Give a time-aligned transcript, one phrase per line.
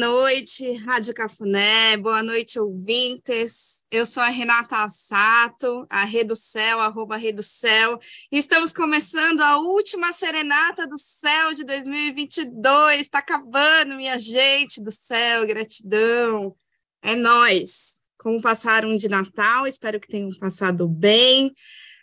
[0.00, 3.84] Noite, Rádio Cafuné, boa noite, ouvintes.
[3.90, 7.98] Eu sou a Renata Assato, a Rede Céu, arroba Rede Céu.
[8.32, 12.98] Estamos começando a última serenata do céu de 2022.
[12.98, 16.56] Está acabando, minha gente do céu, gratidão.
[17.02, 18.00] É nós.
[18.16, 19.66] Como passaram de Natal?
[19.66, 21.52] Espero que tenham passado bem.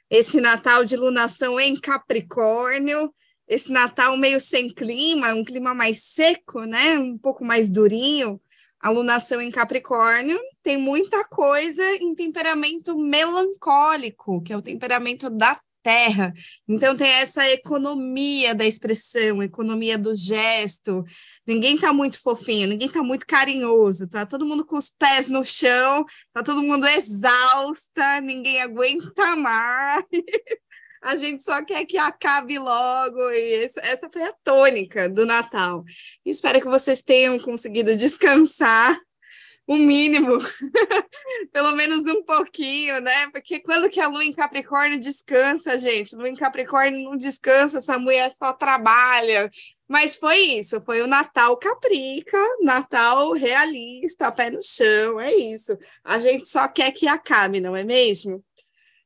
[0.08, 3.12] Esse Natal de lunação em Capricórnio
[3.48, 6.98] esse Natal meio sem clima, um clima mais seco, né?
[7.00, 8.42] Um pouco mais durinho.
[8.80, 16.34] Alunação em Capricórnio tem muita coisa em temperamento melancólico, que é o temperamento da terra.
[16.68, 21.06] Então tem essa economia da expressão, economia do gesto.
[21.46, 25.46] Ninguém está muito fofinho, ninguém está muito carinhoso, tá todo mundo com os pés no
[25.46, 30.04] chão, tá todo mundo exausta, ninguém aguenta mais.
[31.02, 35.84] a gente só quer que acabe logo, e essa foi a tônica do Natal.
[36.26, 39.00] Espero que vocês tenham conseguido descansar
[39.68, 40.38] o mínimo,
[41.52, 43.30] pelo menos um pouquinho, né?
[43.32, 46.16] Porque quando que a lua em Capricórnio descansa, gente?
[46.16, 49.52] Lua em Capricórnio não descansa, essa mulher só trabalha.
[49.86, 55.78] Mas foi isso, foi o Natal caprica, Natal realista, pé no chão, é isso.
[56.04, 58.44] A gente só quer que acabe, não é mesmo?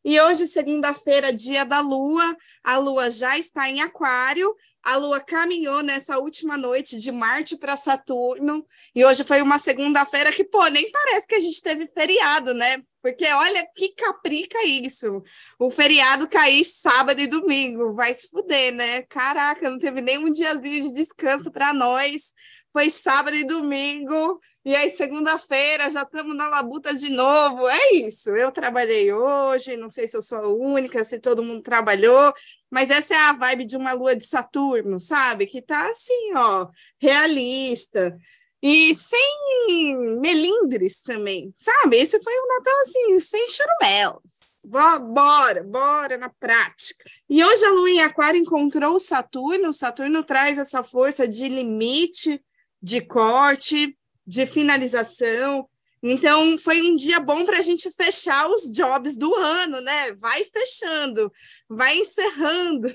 [0.04, 4.56] E hoje, segunda-feira, dia da Lua, a Lua já está em Aquário.
[4.82, 8.66] A Lua caminhou nessa última noite de Marte para Saturno.
[8.96, 12.82] E hoje foi uma segunda-feira que, pô, nem parece que a gente teve feriado, né?
[13.00, 15.22] Porque olha que caprica isso.
[15.60, 17.94] O feriado cair sábado e domingo.
[17.94, 19.04] Vai se fuder, né?
[19.04, 22.34] Caraca, não teve nem um diazinho de descanso para nós.
[22.74, 27.68] Foi sábado e domingo e aí, segunda-feira, já estamos na labuta de novo.
[27.68, 28.30] É isso.
[28.36, 32.34] Eu trabalhei hoje, não sei se eu sou a única, se todo mundo trabalhou,
[32.70, 35.48] mas essa é a vibe de uma lua de Saturno, sabe?
[35.48, 36.68] Que tá assim, ó,
[37.00, 38.16] realista.
[38.62, 41.98] E sem melindres também, sabe?
[41.98, 44.52] Esse foi um Natal assim, sem churumelos.
[44.64, 47.04] Bora, bora na prática.
[47.28, 49.70] E hoje a lua em Aquário encontrou o Saturno.
[49.70, 52.40] O Saturno traz essa força de limite,
[52.80, 55.68] de corte, de finalização.
[56.04, 60.14] Então, foi um dia bom para a gente fechar os jobs do ano, né?
[60.14, 61.32] Vai fechando,
[61.70, 62.88] vai encerrando.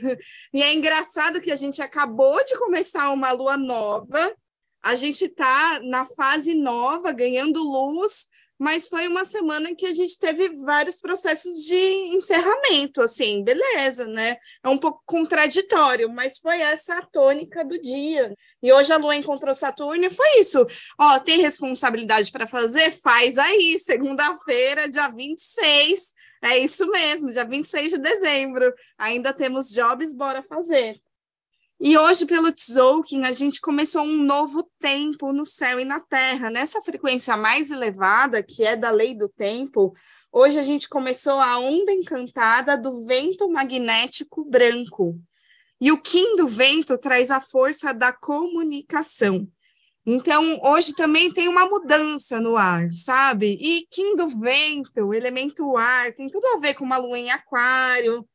[0.53, 4.35] E é engraçado que a gente acabou de começar uma lua nova,
[4.83, 10.19] a gente está na fase nova, ganhando luz, mas foi uma semana que a gente
[10.19, 11.77] teve vários processos de
[12.15, 14.37] encerramento, assim, beleza, né?
[14.63, 18.35] É um pouco contraditório, mas foi essa a tônica do dia.
[18.63, 20.67] E hoje a Lua encontrou Saturno e foi isso.
[20.99, 22.91] Ó, tem responsabilidade para fazer?
[22.93, 26.15] Faz aí, segunda-feira, dia 26.
[26.43, 28.73] É isso mesmo, dia 26 de dezembro.
[28.99, 31.01] Ainda temos jobs, bora fazer.
[31.79, 36.49] E hoje, pelo Tzolk'in, a gente começou um novo tempo no céu e na terra.
[36.49, 39.95] Nessa frequência mais elevada, que é da lei do tempo,
[40.33, 45.21] hoje a gente começou a onda encantada do vento magnético branco.
[45.79, 49.47] E o Kim do vento traz a força da comunicação.
[50.07, 53.59] Então, hoje também tem uma mudança no ar, sabe?
[53.61, 58.27] E Kim do vento, elemento ar, tem tudo a ver com uma lua em aquário,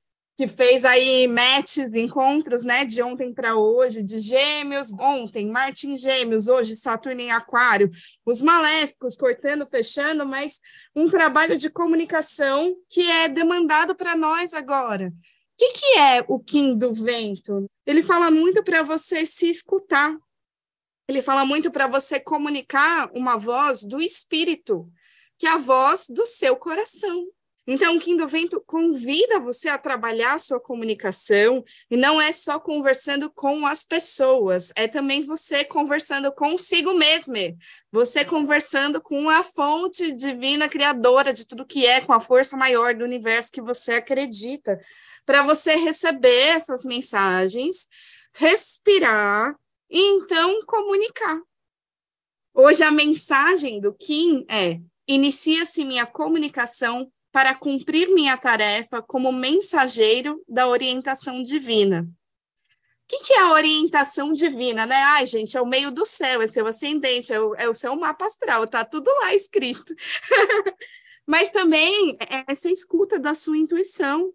[0.42, 5.96] que fez aí matches, encontros, né, de ontem para hoje, de gêmeos, ontem, Marte em
[5.96, 7.92] gêmeos, hoje Saturno em aquário,
[8.26, 10.60] os maléficos cortando, fechando, mas
[10.96, 15.10] um trabalho de comunicação que é demandado para nós agora.
[15.10, 15.14] O
[15.60, 17.68] que, que é o Kim do Vento?
[17.86, 20.18] Ele fala muito para você se escutar,
[21.08, 24.92] ele fala muito para você comunicar uma voz do espírito,
[25.38, 27.28] que é a voz do seu coração.
[27.74, 32.60] Então, o Kindle Vento convida você a trabalhar a sua comunicação, e não é só
[32.60, 37.34] conversando com as pessoas, é também você conversando consigo mesmo,
[37.90, 42.94] você conversando com a fonte divina criadora de tudo que é, com a força maior
[42.94, 44.78] do universo que você acredita,
[45.26, 47.88] para você receber essas mensagens,
[48.34, 49.56] respirar
[49.90, 51.40] e então comunicar.
[52.54, 54.78] Hoje a mensagem do Kim é:
[55.08, 62.02] inicia-se minha comunicação para cumprir minha tarefa como mensageiro da orientação divina.
[62.04, 64.96] O que, que, é a orientação divina, né?
[64.96, 67.94] Ai, gente, é o meio do céu, é seu ascendente, é o, é o seu
[67.96, 69.94] mapa astral, tá tudo lá escrito.
[71.28, 74.34] Mas também é essa escuta da sua intuição.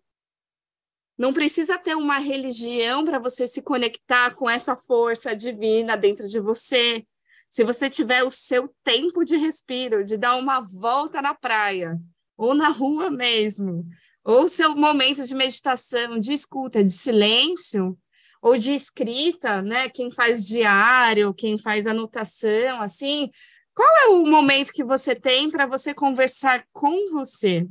[1.16, 6.38] Não precisa ter uma religião para você se conectar com essa força divina dentro de
[6.38, 7.06] você.
[7.49, 11.99] Se você tiver o seu tempo de respiro, de dar uma volta na praia,
[12.36, 13.86] ou na rua mesmo,
[14.24, 17.96] ou seu momento de meditação, de escuta, de silêncio,
[18.42, 19.88] ou de escrita, né?
[19.88, 23.30] Quem faz diário, quem faz anotação, assim,
[23.74, 27.66] qual é o momento que você tem para você conversar com você?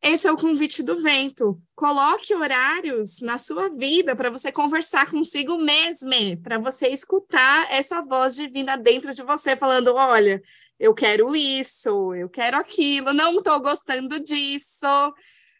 [0.00, 1.58] Esse é o convite do vento.
[1.74, 6.10] Coloque horários na sua vida para você conversar consigo mesmo,
[6.42, 10.42] para você escutar essa voz divina dentro de você, falando: olha,
[10.78, 15.14] eu quero isso, eu quero aquilo, não estou gostando disso.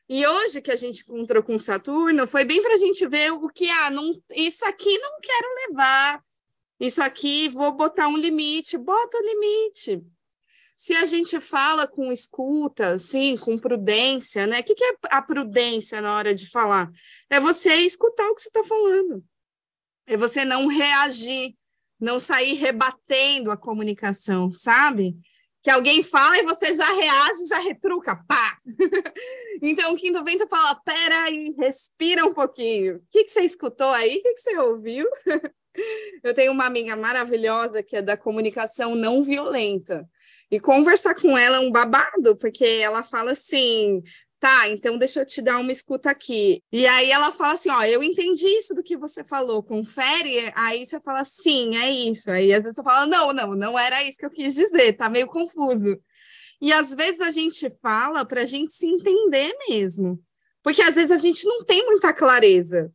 [0.09, 3.49] E hoje que a gente encontrou com Saturno, foi bem para a gente ver o
[3.49, 6.23] que, ah, não, isso aqui não quero levar,
[6.79, 10.05] isso aqui vou botar um limite, bota o limite.
[10.77, 14.61] Se a gente fala com escuta, assim, com prudência, né?
[14.61, 16.91] O que, que é a prudência na hora de falar?
[17.31, 19.25] É você escutar o que você está falando.
[20.07, 21.57] É você não reagir,
[22.01, 25.17] não sair rebatendo a comunicação, sabe?
[25.63, 28.59] Que alguém fala e você já reage, já retruca, pá!
[29.63, 32.97] então o Quinto Vento fala: peraí, respira um pouquinho.
[32.97, 34.19] O que, que você escutou aí?
[34.19, 35.07] O que, que você ouviu?
[36.23, 40.09] Eu tenho uma amiga maravilhosa que é da comunicação não violenta.
[40.51, 44.03] E conversar com ela é um babado, porque ela fala assim:
[44.45, 46.63] tá, então deixa eu te dar uma escuta aqui.
[46.71, 50.53] E aí ela fala assim: ó, eu entendi isso do que você falou, confere.
[50.55, 52.31] Aí você fala: sim, é isso.
[52.31, 55.09] Aí às vezes você fala: não, não, não era isso que eu quis dizer, tá
[55.09, 55.99] meio confuso.
[56.61, 60.23] E às vezes a gente fala para a gente se entender mesmo,
[60.63, 62.93] porque às vezes a gente não tem muita clareza.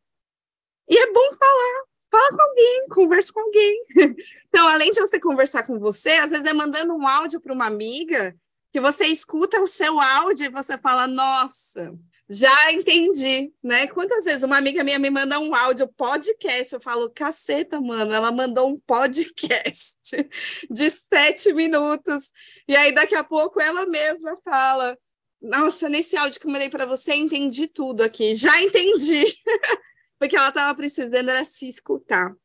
[0.87, 3.85] E é bom falar, fala com alguém, conversa com alguém.
[4.51, 7.67] Então, além de você conversar com você, às vezes é mandando um áudio para uma
[7.67, 8.35] amiga
[8.71, 11.93] que você escuta o seu áudio e você fala, nossa,
[12.29, 13.87] já entendi, né?
[13.87, 18.31] Quantas vezes uma amiga minha me manda um áudio podcast, eu falo, caceta, mano, ela
[18.31, 19.99] mandou um podcast
[20.69, 22.31] de sete minutos,
[22.67, 24.97] e aí daqui a pouco ela mesma fala,
[25.41, 29.25] nossa, nesse áudio que eu mandei para você, entendi tudo aqui, já entendi.
[30.19, 32.35] porque ela estava precisando era se escutar.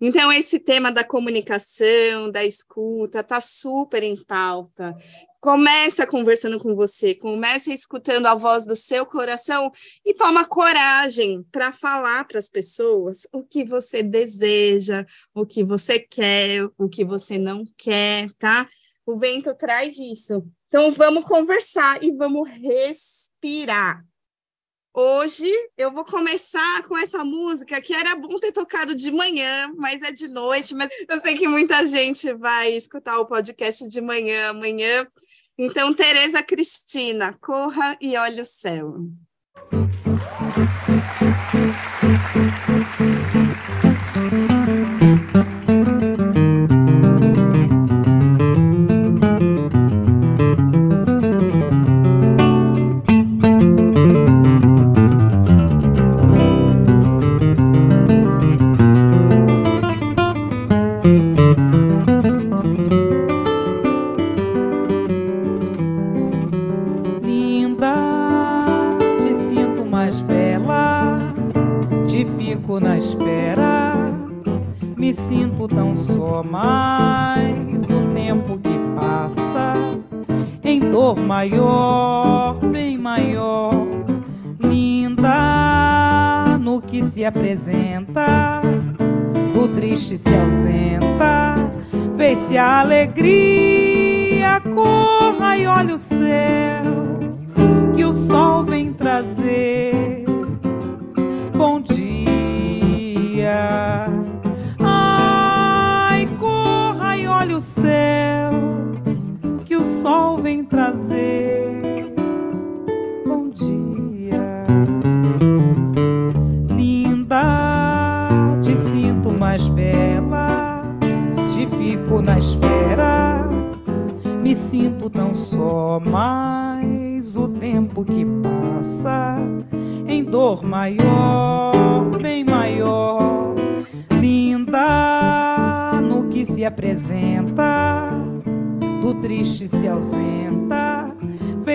[0.00, 4.94] Então, esse tema da comunicação, da escuta, está super em pauta.
[5.40, 9.70] Começa conversando com você, começa escutando a voz do seu coração
[10.04, 16.00] e toma coragem para falar para as pessoas o que você deseja, o que você
[16.00, 18.68] quer, o que você não quer, tá?
[19.06, 20.44] O vento traz isso.
[20.66, 24.04] Então, vamos conversar e vamos respirar.
[24.92, 25.46] Hoje
[25.76, 30.10] eu vou começar com essa música que era bom ter tocado de manhã, mas é
[30.10, 30.74] de noite.
[30.74, 35.06] Mas eu sei que muita gente vai escutar o podcast de manhã amanhã.
[35.60, 38.94] Então, Tereza Cristina, corra e olhe o céu.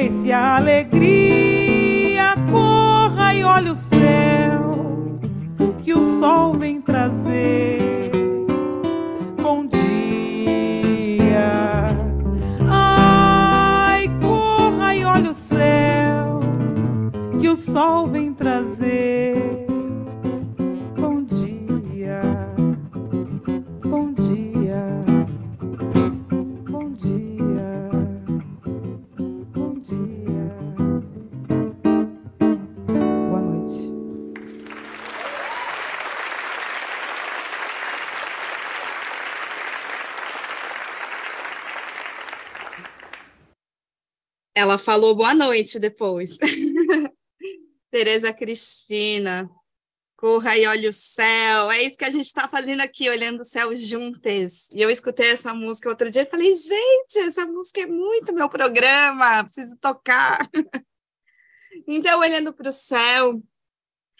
[0.03, 5.19] inocência, alegria, corra e olhe o céu
[5.81, 8.11] que o sol vem trazer.
[9.41, 9.85] Bom dia.
[12.69, 16.39] Ai, corra e olhe o céu
[17.39, 19.32] que o sol vem trazer.
[44.55, 46.37] Ela falou boa noite depois.
[47.89, 49.49] Tereza Cristina,
[50.15, 51.71] corra e olhe o céu.
[51.71, 54.69] É isso que a gente está fazendo aqui, olhando o céu juntas.
[54.71, 58.47] E eu escutei essa música outro dia e falei, gente, essa música é muito meu
[58.47, 60.47] programa, preciso tocar.
[61.87, 63.41] então, olhando para o céu,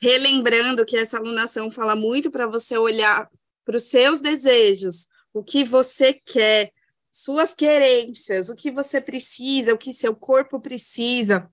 [0.01, 3.29] relembrando que essa alunação fala muito para você olhar
[3.63, 6.71] para os seus desejos, o que você quer,
[7.13, 11.47] suas querências, o que você precisa, o que seu corpo precisa,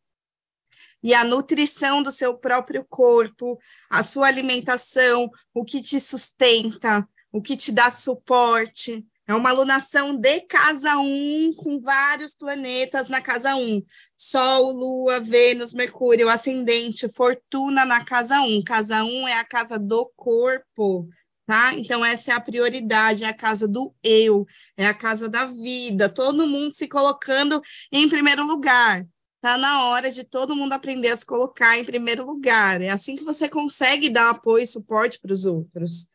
[1.02, 3.58] e a nutrição do seu próprio corpo,
[3.90, 9.06] a sua alimentação, o que te sustenta, o que te dá suporte.
[9.26, 13.82] É uma alunação de casa 1, com vários planetas na casa 1.
[14.16, 18.62] Sol, Lua, Vênus, Mercúrio, Ascendente, Fortuna na casa 1.
[18.64, 21.08] Casa 1 é a casa do corpo,
[21.50, 21.74] tá?
[21.74, 26.08] Então, essa é a prioridade, é a casa do eu, é a casa da vida,
[26.08, 29.04] todo mundo se colocando em primeiro lugar.
[29.40, 32.80] Tá na hora de todo mundo aprender a se colocar em primeiro lugar.
[32.80, 36.06] É assim que você consegue dar apoio e suporte para os outros.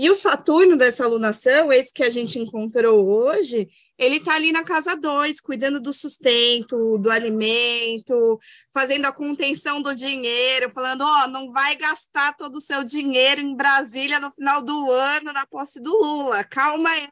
[0.00, 4.62] E o Saturno dessa alunação, esse que a gente encontrou hoje, ele está ali na
[4.62, 8.38] casa 2, cuidando do sustento, do alimento,
[8.72, 13.40] fazendo a contenção do dinheiro, falando: ó, oh, não vai gastar todo o seu dinheiro
[13.40, 16.44] em Brasília no final do ano, na posse do Lula.
[16.44, 17.08] Calma aí,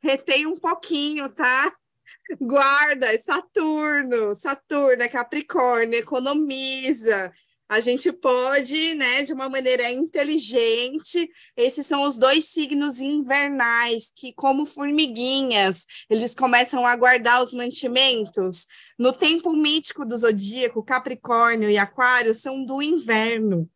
[0.00, 1.72] retém um pouquinho, tá?
[2.40, 7.32] Guarda, é Saturno, Saturno é Capricórnio, economiza.
[7.68, 14.32] A gente pode, né, de uma maneira inteligente, esses são os dois signos invernais que,
[14.32, 18.66] como formiguinhas, eles começam a guardar os mantimentos.
[18.98, 23.68] No tempo mítico do zodíaco, Capricórnio e Aquário são do inverno.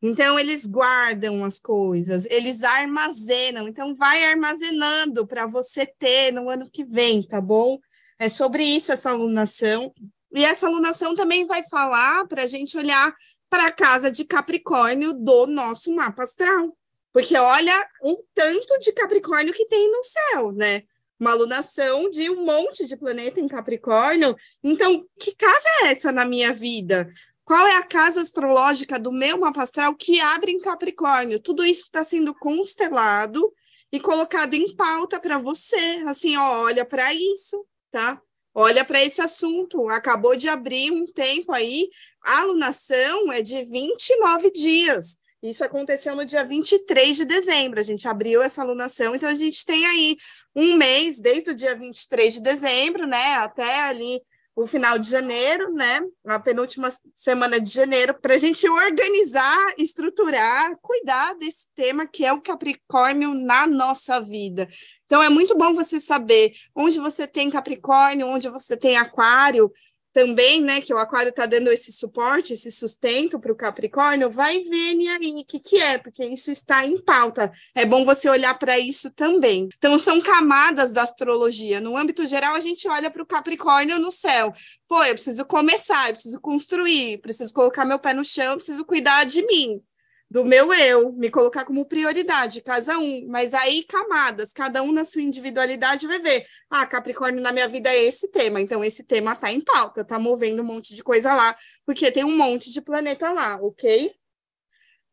[0.00, 3.66] Então, eles guardam as coisas, eles armazenam.
[3.66, 7.78] Então, vai armazenando para você ter no ano que vem, tá bom?
[8.16, 9.92] É sobre isso essa alunação.
[10.32, 13.12] E essa alunação também vai falar para a gente olhar
[13.50, 16.74] para a casa de Capricórnio do nosso mapa astral.
[17.12, 20.84] Porque olha um tanto de Capricórnio que tem no céu, né?
[21.18, 24.36] Uma alunação de um monte de planeta em Capricórnio.
[24.62, 27.12] Então, que casa é essa na minha vida?
[27.44, 31.40] Qual é a casa astrológica do meu mapa astral que abre em Capricórnio?
[31.40, 33.52] Tudo isso está sendo constelado
[33.90, 36.04] e colocado em pauta para você.
[36.06, 38.22] Assim, ó, olha para isso, tá?
[38.54, 41.88] Olha para esse assunto, acabou de abrir um tempo aí,
[42.24, 45.16] a alunação é de 29 dias.
[45.42, 49.64] Isso aconteceu no dia 23 de dezembro, a gente abriu essa alunação, então a gente
[49.64, 50.16] tem aí
[50.54, 54.20] um mês, desde o dia 23 de dezembro, né, até ali
[54.54, 60.76] o final de janeiro, né, a penúltima semana de janeiro, para a gente organizar, estruturar,
[60.82, 64.68] cuidar desse tema que é o Capricórnio na nossa vida.
[65.10, 69.68] Então, é muito bom você saber onde você tem Capricórnio, onde você tem Aquário,
[70.12, 74.60] também, né, que o Aquário está dando esse suporte, esse sustento para o Capricórnio, vai
[74.60, 77.50] vendo aí o que, que é, porque isso está em pauta.
[77.74, 79.68] É bom você olhar para isso também.
[79.78, 81.80] Então, são camadas da astrologia.
[81.80, 84.54] No âmbito geral, a gente olha para o Capricórnio no céu.
[84.86, 89.24] Pô, eu preciso começar, eu preciso construir, preciso colocar meu pé no chão, preciso cuidar
[89.24, 89.82] de mim
[90.30, 95.04] do meu eu, me colocar como prioridade, casa um, mas aí camadas, cada um na
[95.04, 99.34] sua individualidade vai ver, ah, Capricórnio na minha vida é esse tema, então esse tema
[99.34, 102.80] tá em pauta, tá movendo um monte de coisa lá, porque tem um monte de
[102.80, 104.14] planeta lá, ok?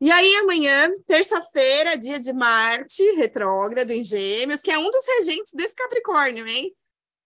[0.00, 5.52] E aí amanhã, terça-feira, dia de Marte, retrógrado em Gêmeos, que é um dos regentes
[5.52, 6.72] desse Capricórnio, hein?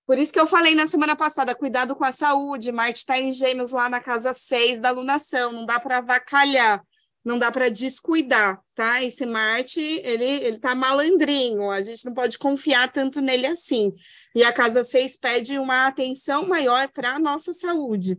[0.07, 3.31] Por isso que eu falei na semana passada, cuidado com a saúde, Marte está em
[3.31, 6.83] Gêmeos lá na casa 6 da lunação, não dá para avacalhar
[7.25, 9.03] não dá para descuidar, tá?
[9.03, 13.93] Esse Marte, ele, ele tá malandrinho, a gente não pode confiar tanto nele assim.
[14.35, 18.19] E a casa 6 pede uma atenção maior para a nossa saúde.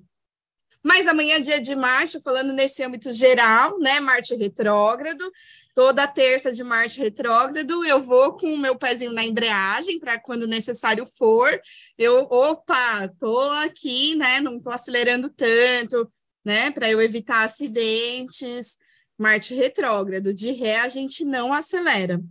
[0.83, 4.01] Mas amanhã é dia de Marte, falando nesse âmbito geral, né?
[4.01, 5.31] Marte retrógrado.
[5.74, 10.45] Toda terça de Marte retrógrado, eu vou com o meu pezinho na embreagem para quando
[10.45, 11.60] necessário for,
[11.98, 14.39] eu, opa, tô aqui, né?
[14.39, 16.12] Não tô acelerando tanto,
[16.45, 16.69] né?
[16.69, 18.77] Para eu evitar acidentes.
[19.24, 20.34] Marte retrógrado.
[20.34, 22.22] De ré, a gente não acelera.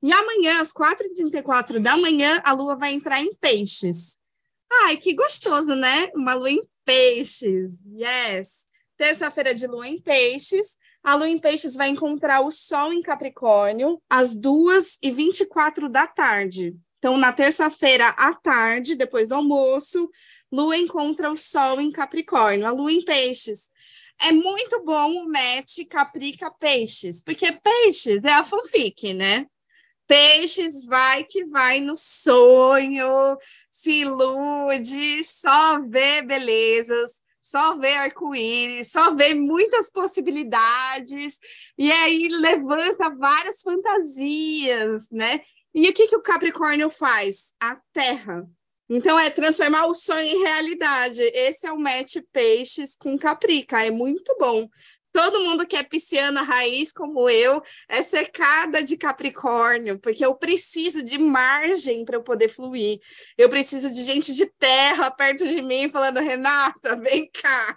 [0.00, 4.16] E amanhã, às 4h34 da manhã, a lua vai entrar em peixes.
[4.84, 6.08] Ai, que gostoso, né?
[6.14, 7.80] Uma lua em peixes.
[7.84, 8.64] Yes.
[8.96, 10.78] Terça-feira de lua em peixes.
[11.02, 16.76] A lua em peixes vai encontrar o sol em Capricórnio às 2h24 da tarde.
[16.98, 20.08] Então, na terça-feira à tarde, depois do almoço,
[20.52, 22.68] lua encontra o sol em Capricórnio.
[22.68, 23.68] A lua em peixes
[24.20, 29.46] é muito bom o match Caprica Peixes, porque Peixes é a fanfic, né?
[30.06, 33.38] Peixes vai que vai no sonho,
[33.70, 41.38] se ilude, só vê belezas, só vê arco-íris, só vê muitas possibilidades,
[41.78, 45.40] e aí levanta várias fantasias, né?
[45.72, 47.54] E o que, que o Capricórnio faz?
[47.60, 48.48] A Terra.
[48.92, 51.22] Então, é transformar o sonho em realidade.
[51.22, 53.86] Esse é o match peixes com caprica.
[53.86, 54.68] É muito bom.
[55.12, 61.02] Todo mundo que é pisciana raiz, como eu, é cercada de Capricórnio, porque eu preciso
[61.02, 63.00] de margem para eu poder fluir.
[63.36, 67.76] Eu preciso de gente de terra perto de mim, falando: Renata, vem cá,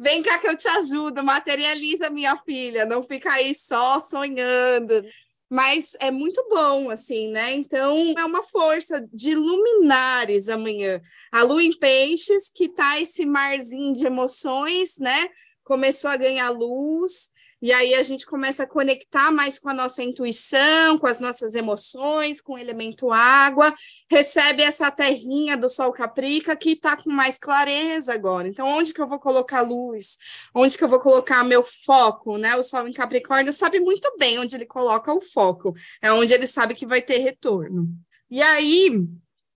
[0.00, 5.04] vem cá que eu te ajudo, materializa minha filha, não fica aí só sonhando
[5.52, 7.52] mas é muito bom, assim, né?
[7.52, 10.98] Então, é uma força de luminares amanhã.
[11.30, 15.28] A lua em peixes, que tá esse marzinho de emoções, né?
[15.62, 17.28] Começou a ganhar luz,
[17.62, 21.54] e aí a gente começa a conectar mais com a nossa intuição, com as nossas
[21.54, 23.72] emoções, com o elemento água,
[24.10, 28.48] recebe essa terrinha do Sol Caprica que está com mais clareza agora.
[28.48, 30.18] Então, onde que eu vou colocar luz?
[30.52, 32.56] Onde que eu vou colocar meu foco, né?
[32.56, 36.48] O Sol em Capricórnio sabe muito bem onde ele coloca o foco, é onde ele
[36.48, 37.86] sabe que vai ter retorno.
[38.28, 38.90] E aí,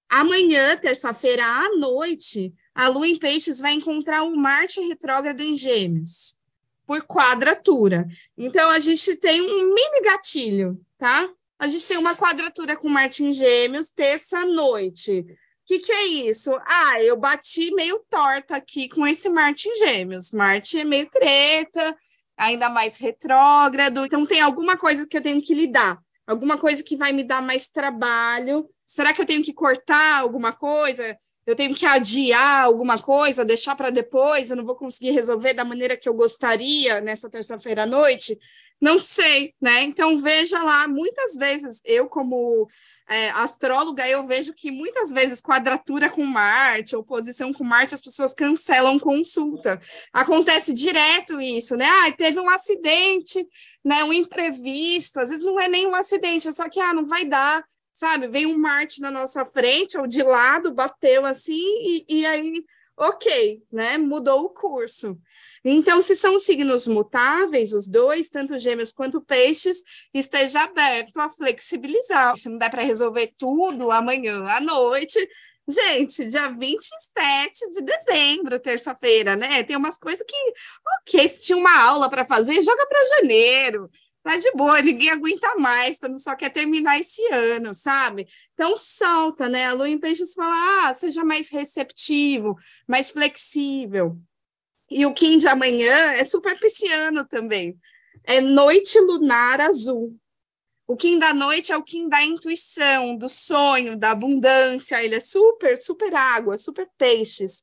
[0.09, 6.36] amanhã, terça-feira à noite, a Lua em Peixes vai encontrar o Marte retrógrado em Gêmeos
[6.87, 8.07] por quadratura.
[8.38, 11.28] Então, a gente tem um mini gatilho, tá?
[11.59, 15.21] A gente tem uma quadratura com Marte em Gêmeos, terça-noite.
[15.21, 15.26] O
[15.66, 16.52] que, que é isso?
[16.64, 20.31] Ah, eu bati meio torta aqui com esse Marte em Gêmeos.
[20.31, 21.97] Marte é meio treta,
[22.37, 24.05] ainda mais retrógrado.
[24.05, 25.99] Então, tem alguma coisa que eu tenho que lidar.
[26.26, 28.68] Alguma coisa que vai me dar mais trabalho.
[28.85, 31.16] Será que eu tenho que cortar alguma coisa?
[31.46, 35.64] Eu tenho que adiar alguma coisa, deixar para depois, eu não vou conseguir resolver da
[35.64, 38.37] maneira que eu gostaria nessa terça-feira à noite?
[38.80, 39.82] Não sei, né?
[39.85, 42.68] Então veja lá, muitas vezes eu como
[43.09, 48.35] é, astróloga eu vejo que muitas vezes quadratura com Marte, oposição com Marte, as pessoas
[48.35, 49.80] cancelam consulta.
[50.12, 51.87] Acontece direto isso, né?
[51.87, 53.46] Ah, teve um acidente,
[53.85, 54.04] né?
[54.04, 57.24] Um imprevisto, às vezes não é nem um acidente, é só que ah, não vai
[57.24, 57.64] dar
[57.96, 58.28] sabe?
[58.28, 62.62] Vem um Marte na nossa frente, ou de lado, bateu assim, e, e aí,
[62.94, 63.96] ok, né?
[63.96, 65.18] Mudou o curso.
[65.64, 69.82] Então, se são signos mutáveis, os dois, tanto gêmeos quanto peixes,
[70.12, 72.37] esteja aberto a flexibilizar.
[72.37, 75.18] Se não der para resolver tudo amanhã à noite,
[75.68, 79.64] Gente, dia 27 de dezembro, terça-feira, né?
[79.64, 80.37] Tem umas coisas que,
[81.00, 83.90] ok, se tinha uma aula para fazer, joga para janeiro
[84.27, 88.27] tá de boa, ninguém aguenta mais, todo só quer terminar esse ano, sabe?
[88.55, 89.67] Então solta, né?
[89.67, 92.57] A lua em peixes fala, ah, seja mais receptivo,
[92.89, 94.19] mais flexível.
[94.91, 97.79] E o Kim de amanhã é super pisciano também.
[98.25, 100.17] É noite lunar azul.
[100.89, 105.03] O Kim da noite é o Kim da intuição, do sonho, da abundância.
[105.03, 107.62] Ele é super, super água, super peixes.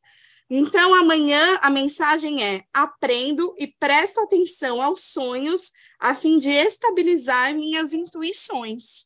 [0.50, 5.72] Então, amanhã a mensagem é: aprendo e presto atenção aos sonhos
[6.04, 9.06] a fim de estabilizar minhas intuições.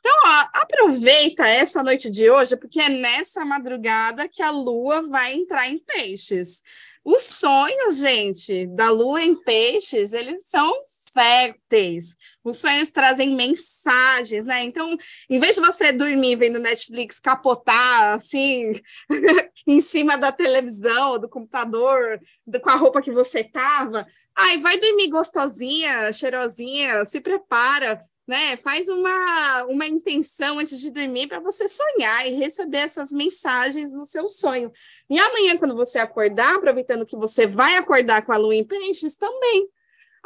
[0.00, 5.34] Então, ó, aproveita essa noite de hoje, porque é nessa madrugada que a lua vai
[5.34, 6.62] entrar em peixes.
[7.04, 10.72] Os sonhos, gente, da lua em peixes, eles são
[11.16, 12.14] férteis.
[12.44, 14.62] Os sonhos trazem mensagens, né?
[14.62, 14.96] Então,
[15.30, 18.74] em vez de você dormir vendo Netflix capotar assim
[19.66, 24.78] em cima da televisão, do computador, do, com a roupa que você tava, ai, vai
[24.78, 28.58] dormir gostosinha, cheirosinha, se prepara, né?
[28.58, 34.04] Faz uma, uma intenção antes de dormir para você sonhar e receber essas mensagens no
[34.04, 34.70] seu sonho.
[35.08, 39.16] E amanhã, quando você acordar, aproveitando que você vai acordar com a lua em peixes,
[39.16, 39.70] também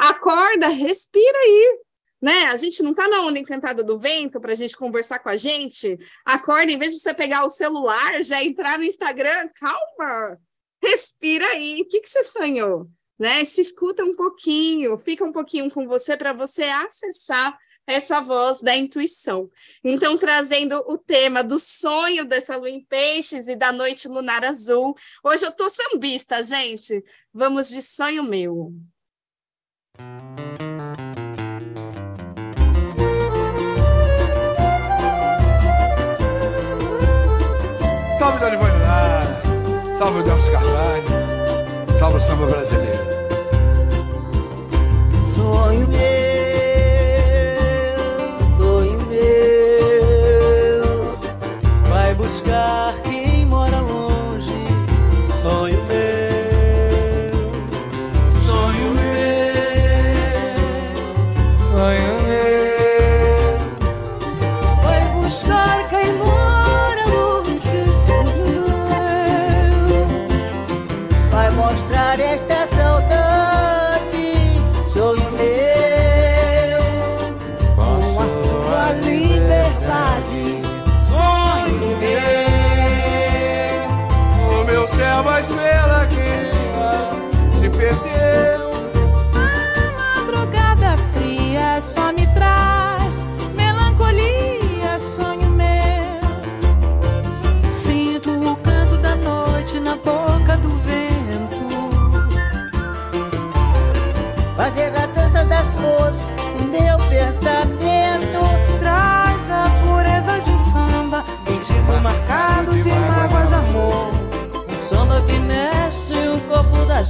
[0.00, 1.78] Acorda, respira aí.
[2.22, 2.44] Né?
[2.44, 5.36] A gente não está na onda encantada do vento para a gente conversar com a
[5.36, 5.98] gente.
[6.24, 10.38] Acorda, em vez de você pegar o celular, já entrar no Instagram, calma,
[10.82, 11.82] respira aí.
[11.82, 12.88] O que, que você sonhou?
[13.18, 13.44] Né?
[13.44, 18.74] Se escuta um pouquinho, fica um pouquinho com você para você acessar essa voz da
[18.74, 19.50] intuição.
[19.84, 24.96] Então, trazendo o tema do sonho dessa lua em peixes e da noite lunar azul.
[25.22, 27.04] Hoje eu tô sambista, gente.
[27.34, 28.72] Vamos de sonho meu.
[38.18, 41.04] Salve Dona Lara, salve o Delcio Carvalho,
[41.98, 43.04] salve o samba brasileiro.
[45.34, 46.19] Sonho meu,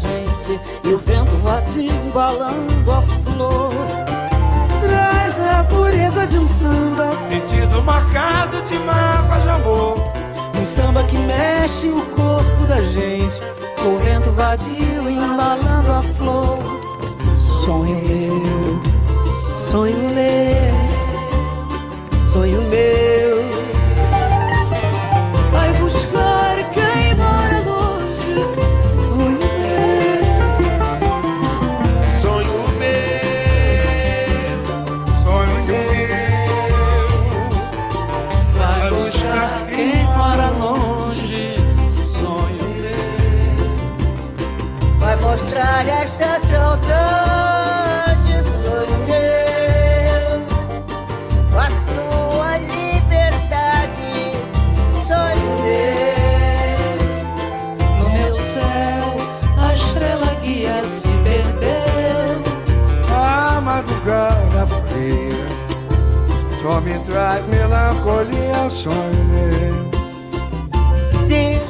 [0.01, 3.73] gente e o vento vadio embalando a flor.
[4.81, 9.95] Traz a pureza de um samba, Sentido marcado de mágoa de amor.
[10.59, 13.41] um samba que mexe o corpo da gente,
[13.85, 16.59] o vento vadio embalando a flor.
[17.37, 18.83] Sonho meu,
[19.71, 20.75] sonho meu,
[22.33, 23.20] sonho meu.
[68.69, 69.91] Meu.
[71.27, 71.61] Sim,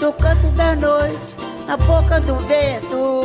[0.00, 1.34] no canto da noite,
[1.66, 3.24] na boca do vento.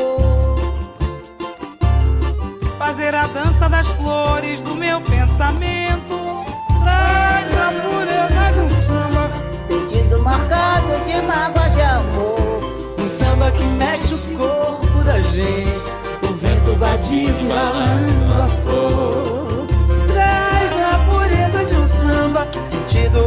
[2.77, 6.45] fazer a dança das flores do meu pensamento.
[6.81, 9.29] Traz a pureza de um samba,
[9.67, 12.95] Sentido marcado de mágoa de amor.
[12.97, 15.91] Um samba que mexe o corpo da gente,
[16.23, 19.18] o vento vadio embalando a flor.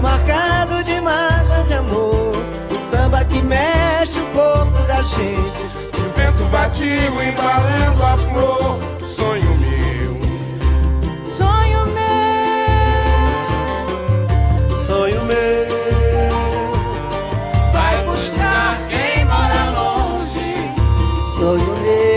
[0.02, 2.32] Marcado de mágoa de amor.
[2.70, 5.62] Um samba que mexe o corpo da gente.
[5.96, 10.20] O vento vadio embalando a flor, sonho meu.
[11.30, 13.16] Sonho meu,
[14.76, 15.72] sonho meu.
[17.72, 20.74] Vai buscar quem mora longe.
[21.38, 22.11] Sonho meu.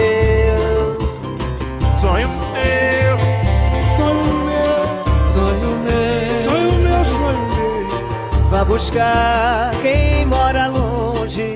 [8.76, 11.54] Buscar quem mora longe.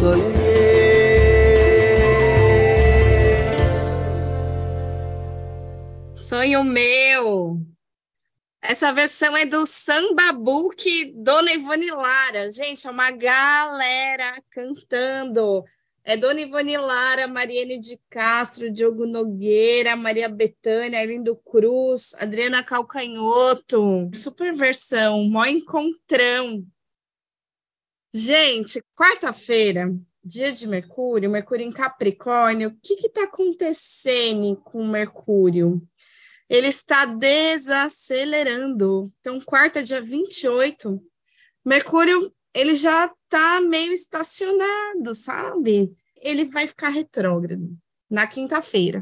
[0.00, 0.32] Meu.
[6.14, 7.60] Sonho meu.
[8.62, 12.50] Essa versão é do Samba Book Dona Ivone Lara.
[12.50, 15.62] Gente, é uma galera cantando.
[16.04, 24.10] É Dona Ivone Lara, Mariane de Castro, Diogo Nogueira, Maria Bethânia, Arlindo Cruz, Adriana Calcanhoto.
[24.12, 26.66] Super versão, mó encontrão.
[28.12, 32.70] Gente, quarta-feira, dia de Mercúrio, Mercúrio em Capricórnio.
[32.70, 35.80] O que está acontecendo com Mercúrio?
[36.48, 39.04] Ele está desacelerando.
[39.20, 41.00] Então, quarta, dia 28,
[41.64, 45.90] Mercúrio ele já está meio estacionado, sabe?
[46.16, 47.74] Ele vai ficar retrógrado
[48.10, 49.00] na quinta-feira.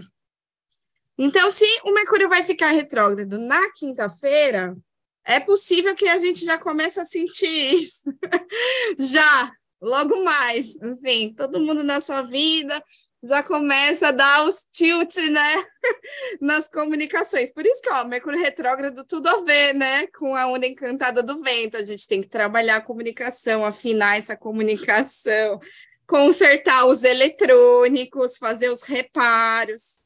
[1.19, 4.77] Então, se o Mercúrio vai ficar retrógrado na quinta-feira,
[5.25, 8.03] é possível que a gente já comece a sentir isso.
[8.99, 10.81] já, logo mais.
[10.81, 12.83] Assim, todo mundo na sua vida
[13.23, 15.65] já começa a dar os tilt, né?
[16.41, 17.53] Nas comunicações.
[17.53, 20.07] Por isso que, ó, Mercúrio retrógrado tudo a ver, né?
[20.19, 21.77] Com a onda encantada do vento.
[21.77, 25.61] A gente tem que trabalhar a comunicação, afinar essa comunicação,
[26.07, 29.99] consertar os eletrônicos, fazer os reparos.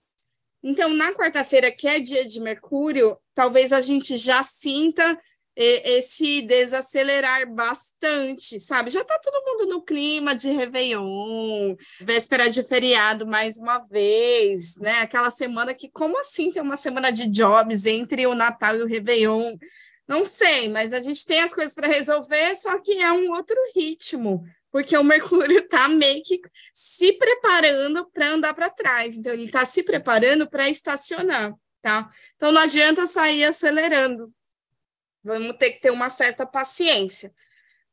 [0.62, 5.18] Então, na quarta-feira, que é dia de Mercúrio, talvez a gente já sinta
[5.57, 8.90] esse desacelerar bastante, sabe?
[8.90, 15.01] Já tá todo mundo no clima de Réveillon, véspera de feriado mais uma vez, né?
[15.01, 18.87] Aquela semana que, como assim tem uma semana de jobs entre o Natal e o
[18.87, 19.57] Réveillon?
[20.07, 23.57] Não sei, mas a gente tem as coisas para resolver, só que é um outro
[23.75, 26.40] ritmo, porque o Mercúrio está meio que
[26.75, 32.11] se preparando para andar para trás, então ele está se preparando para estacionar, tá?
[32.37, 34.31] Então não adianta sair acelerando,
[35.25, 37.33] vamos ter que ter uma certa paciência.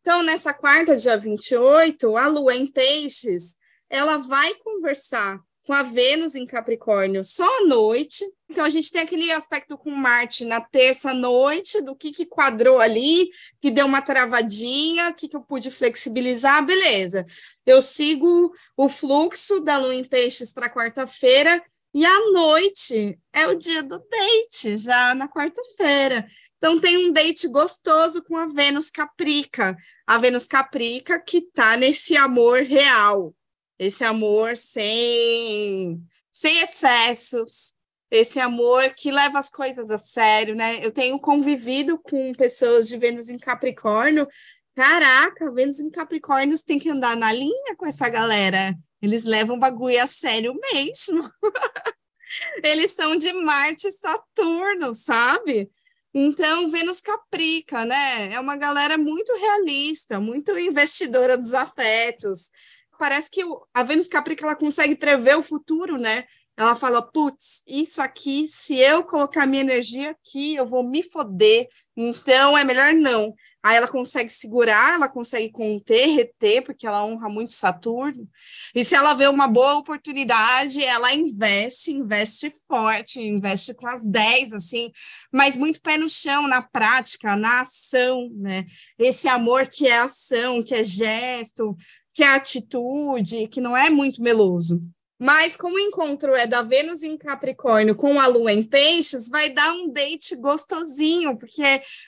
[0.02, 3.56] Então, nessa quarta, dia 28, a Lua em Peixes,
[3.90, 8.26] ela vai conversar com a Vênus em Capricórnio só à noite.
[8.50, 13.30] Então, a gente tem aquele aspecto com Marte na terça-noite, do que, que quadrou ali,
[13.60, 17.26] que deu uma travadinha, o que, que eu pude flexibilizar, beleza.
[17.66, 23.56] Eu sigo o fluxo da Lua em Peixes para quarta-feira, e à noite é o
[23.56, 26.26] dia do date, já na quarta-feira.
[26.58, 29.76] Então, tem um date gostoso com a Vênus Caprica.
[30.06, 33.36] A Vênus Caprica que está nesse amor real,
[33.80, 36.00] esse amor sem,
[36.32, 37.74] sem excessos,
[38.12, 40.86] esse amor que leva as coisas a sério, né?
[40.86, 44.28] Eu tenho convivido com pessoas de Vênus em Capricórnio.
[44.76, 48.78] Caraca, Vênus em Capricórnio tem que andar na linha com essa galera.
[49.02, 51.22] Eles levam o bagulho a sério mesmo.
[52.64, 55.70] Eles são de Marte e Saturno, sabe?
[56.14, 58.34] Então, Vênus Caprica, né?
[58.34, 62.52] É uma galera muito realista, muito investidora dos afetos.
[63.00, 63.42] Parece que
[63.74, 66.26] a Vênus Caprica ela consegue prever o futuro, né?
[66.58, 71.68] Ela fala, putz, isso aqui, se eu colocar minha energia aqui, eu vou me foder,
[71.96, 73.34] então é melhor não.
[73.64, 78.28] Aí ela consegue segurar, ela consegue conter, reter, porque ela honra muito Saturno.
[78.74, 84.54] E se ela vê uma boa oportunidade, ela investe, investe forte, investe com as 10,
[84.54, 84.92] assim,
[85.32, 88.66] mas muito pé no chão, na prática, na ação, né?
[88.98, 91.78] Esse amor que é ação, que é gesto,
[92.14, 94.82] que é atitude, que não é muito meloso.
[95.24, 99.52] Mas como o encontro é da Vênus em Capricórnio com a Lua em Peixes, vai
[99.52, 101.62] dar um date gostosinho, porque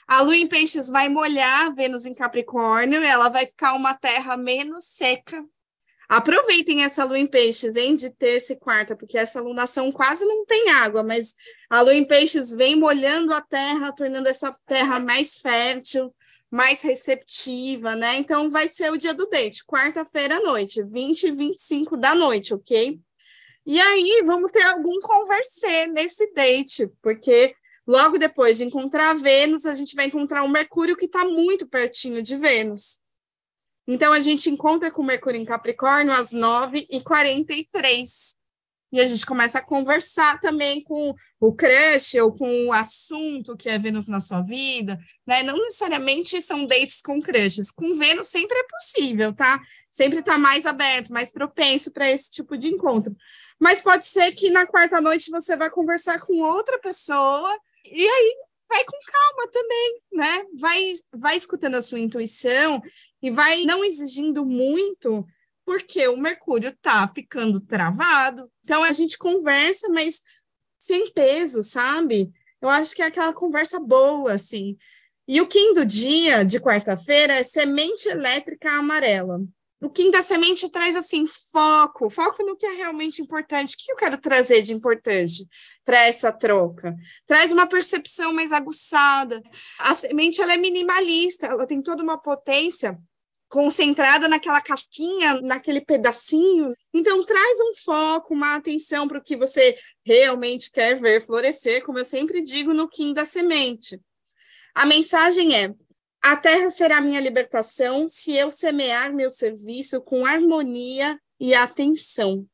[0.08, 4.36] a Lua em Peixes vai molhar a Vênus em Capricórnio, ela vai ficar uma terra
[4.36, 5.44] menos seca.
[6.08, 10.44] Aproveitem essa lua em peixes, hein, de terça e quarta, porque essa lunação quase não
[10.44, 11.34] tem água, mas
[11.70, 16.12] a lua em peixes vem molhando a terra, tornando essa terra mais fértil,
[16.54, 18.16] mais receptiva, né?
[18.16, 22.54] Então vai ser o dia do date, quarta-feira à noite, 20 e 25 da noite,
[22.54, 23.00] ok?
[23.66, 29.74] E aí vamos ter algum conversê nesse date, porque logo depois de encontrar Vênus, a
[29.74, 33.00] gente vai encontrar o Mercúrio que está muito pertinho de Vênus.
[33.84, 38.36] Então a gente encontra com o Mercúrio em Capricórnio às 9h43
[38.94, 43.68] e a gente começa a conversar também com o crush ou com o assunto que
[43.68, 45.42] é Vênus na sua vida, né?
[45.42, 49.60] Não necessariamente são dates com crushes, com Vênus sempre é possível, tá?
[49.90, 53.16] Sempre está mais aberto, mais propenso para esse tipo de encontro.
[53.58, 57.50] Mas pode ser que na quarta noite você vai conversar com outra pessoa
[57.84, 58.36] e aí
[58.68, 60.44] vai com calma também, né?
[60.56, 62.80] Vai, vai escutando a sua intuição
[63.20, 65.26] e vai não exigindo muito
[65.64, 68.50] porque o Mercúrio está ficando travado.
[68.62, 70.20] Então a gente conversa, mas
[70.78, 72.30] sem peso, sabe?
[72.60, 74.76] Eu acho que é aquela conversa boa, assim.
[75.26, 79.40] E o Kim do dia, de quarta-feira, é semente elétrica amarela.
[79.80, 83.74] O Kim da semente traz, assim, foco, foco no que é realmente importante.
[83.74, 85.46] O que eu quero trazer de importante
[85.84, 86.94] para essa troca?
[87.26, 89.42] Traz uma percepção mais aguçada.
[89.78, 92.98] A semente, ela é minimalista, ela tem toda uma potência
[93.54, 96.74] concentrada naquela casquinha, naquele pedacinho.
[96.92, 102.00] Então, traz um foco, uma atenção para o que você realmente quer ver florescer, como
[102.00, 104.00] eu sempre digo no Kim da semente.
[104.74, 105.72] A mensagem é:
[106.20, 112.44] a terra será minha libertação se eu semear meu serviço com harmonia e atenção.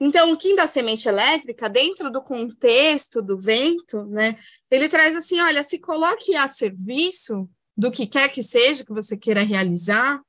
[0.00, 4.34] Então, o Kim da semente elétrica, dentro do contexto do vento, né,
[4.70, 7.46] ele traz assim: olha, se coloque a serviço
[7.82, 10.22] do que quer que seja que você queira realizar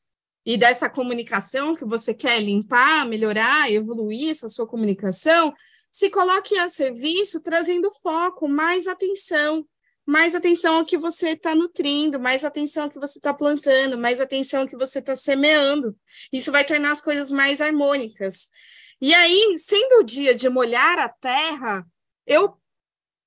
[0.44, 5.54] e dessa comunicação que você quer limpar, melhorar, evoluir essa sua comunicação,
[5.92, 9.63] se coloque a serviço trazendo foco, mais atenção,
[10.04, 14.20] mais atenção ao que você está nutrindo, mais atenção ao que você está plantando, mais
[14.20, 15.96] atenção ao que você está semeando.
[16.32, 18.48] Isso vai tornar as coisas mais harmônicas.
[19.00, 21.86] E aí, sendo o dia de molhar a terra,
[22.26, 22.58] eu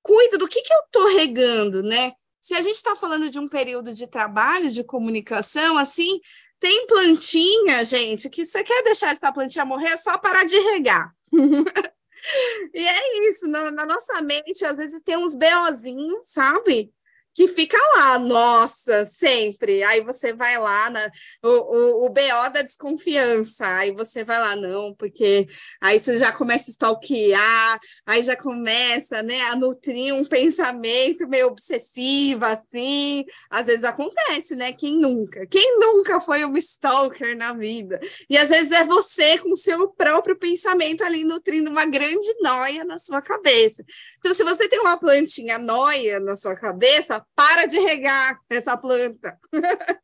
[0.01, 2.11] cuido do que, que eu estou regando, né?
[2.47, 6.21] Se a gente está falando de um período de trabalho, de comunicação, assim,
[6.61, 11.13] tem plantinha, gente, que você quer deixar essa plantinha morrer, é só parar de regar.
[12.73, 16.89] e é isso, na, na, nossa mente, às vezes tem uns BOzinhos, sabe?
[17.37, 19.83] Que fica lá, nossa, sempre.
[19.83, 21.07] Aí você vai lá, na,
[21.43, 25.47] o, o, o BO da desconfiança, aí você vai lá, não, porque
[25.79, 31.45] aí você já começa a stalkear, aí já começa né, a nutrir um pensamento meio
[31.45, 33.23] obsessivo, assim.
[33.51, 34.73] Às vezes acontece, né?
[34.73, 35.45] Quem nunca?
[35.45, 37.99] Quem nunca foi um stalker na vida?
[38.27, 42.97] E às vezes é você com seu próprio pensamento ali nutrindo uma grande noia na
[42.97, 43.85] sua cabeça.
[44.17, 49.39] Então, se você tem uma plantinha noia na sua cabeça, para de regar essa planta.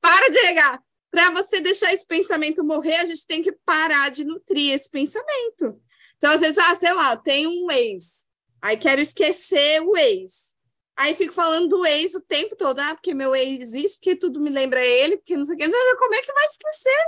[0.00, 0.82] para de regar.
[1.10, 5.78] Para você deixar esse pensamento morrer, a gente tem que parar de nutrir esse pensamento.
[6.16, 8.26] Então, às vezes, ah, sei lá, tem um ex.
[8.62, 10.52] Aí quero esquecer o ex.
[10.96, 14.40] Aí fico falando do ex o tempo todo, ah, porque meu ex existe, porque tudo
[14.40, 15.96] me lembra ele, porque não sei o.
[15.98, 17.04] Como é que vai esquecer?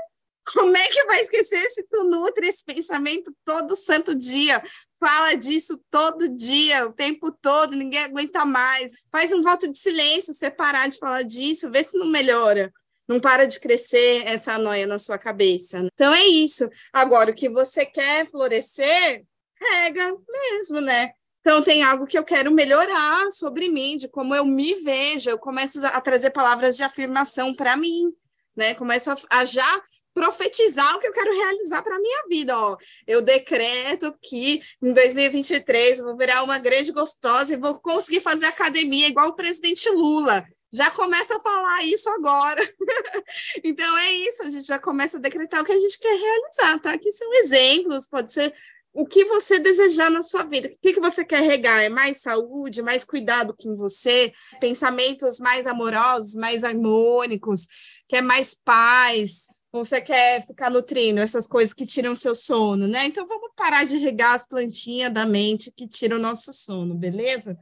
[0.53, 4.63] Como é que vai esquecer se tu nutre esse pensamento todo santo dia?
[5.05, 8.91] Fala disso todo dia, o tempo todo, ninguém aguenta mais.
[9.13, 12.73] Faz um voto de silêncio, você parar de falar disso, vê se não melhora.
[13.07, 15.87] Não para de crescer essa noia na sua cabeça.
[15.93, 16.71] Então é isso.
[16.91, 19.23] Agora, o que você quer florescer,
[19.61, 21.11] rega mesmo, né?
[21.41, 25.29] Então, tem algo que eu quero melhorar sobre mim, de como eu me vejo.
[25.29, 28.11] Eu começo a trazer palavras de afirmação para mim,
[28.57, 28.73] né?
[28.73, 29.83] Começo a, a já
[30.15, 32.57] profetizar o que eu quero realizar para minha vida.
[32.57, 38.21] Ó, eu decreto que em 2023 eu vou virar uma grande gostosa e vou conseguir
[38.21, 40.47] fazer academia igual o presidente Lula.
[40.73, 42.63] Já começa a falar isso agora.
[43.63, 46.81] então é isso, a gente já começa a decretar o que a gente quer realizar,
[46.81, 46.93] tá?
[46.93, 48.55] Aqui são exemplos, pode ser
[48.93, 50.69] o que você desejar na sua vida.
[50.69, 51.83] O que, que você quer regar?
[51.83, 57.67] É mais saúde, mais cuidado com você, pensamentos mais amorosos, mais harmônicos,
[58.09, 59.47] quer mais paz,
[59.79, 63.07] você quer ficar nutrindo essas coisas que tiram seu sono, né?
[63.07, 67.59] Então vamos parar de regar as plantinhas da mente que tiram o nosso sono, beleza?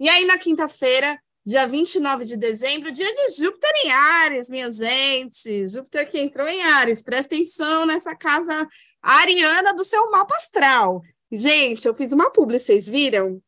[0.00, 5.68] E aí na quinta-feira, dia 29 de dezembro, dia de Júpiter em Ares, minha gente.
[5.68, 8.66] Júpiter que entrou em Ares, presta atenção nessa casa
[9.00, 11.02] ariana do seu mapa astral.
[11.30, 13.40] Gente, eu fiz uma publi, vocês viram?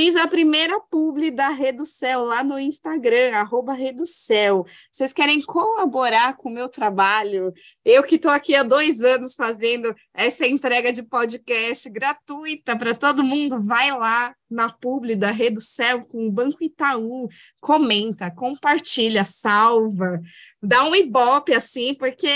[0.00, 4.64] Fiz a primeira publi da Reducel lá no Instagram, arroba Reducel.
[4.88, 7.52] Vocês querem colaborar com o meu trabalho?
[7.84, 13.22] Eu que estou aqui há dois anos fazendo essa entrega de podcast gratuita para todo
[13.22, 17.28] mundo, vai lá, na publi da Reducel com o Banco Itaú,
[17.60, 20.20] comenta, compartilha, salva,
[20.60, 22.26] dá um ibope assim, porque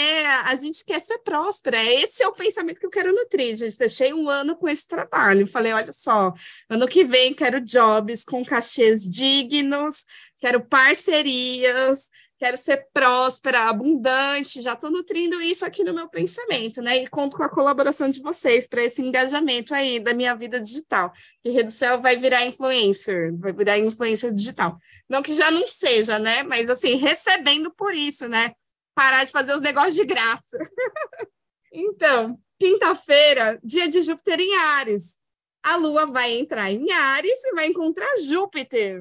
[0.45, 1.83] a gente quer ser próspera.
[1.83, 3.75] Esse é o pensamento que eu quero nutrir, gente.
[3.75, 5.45] Fechei um ano com esse trabalho.
[5.49, 6.33] Falei, olha só,
[6.71, 10.05] ano que vem quero jobs com cachês dignos,
[10.39, 12.11] quero parcerias,
[12.43, 16.97] quero ser próspera, abundante, já estou nutrindo isso aqui no meu pensamento, né?
[16.97, 21.13] E conto com a colaboração de vocês para esse engajamento aí da minha vida digital.
[21.41, 24.77] Que Reducel vai virar influencer, vai virar influencer digital.
[25.09, 26.43] Não que já não seja, né?
[26.43, 28.53] Mas assim, recebendo por isso, né?
[28.93, 30.59] Parar de fazer os negócios de graça.
[31.73, 35.17] então, quinta-feira, dia de Júpiter em Ares.
[35.63, 39.01] A Lua vai entrar em Ares e vai encontrar Júpiter.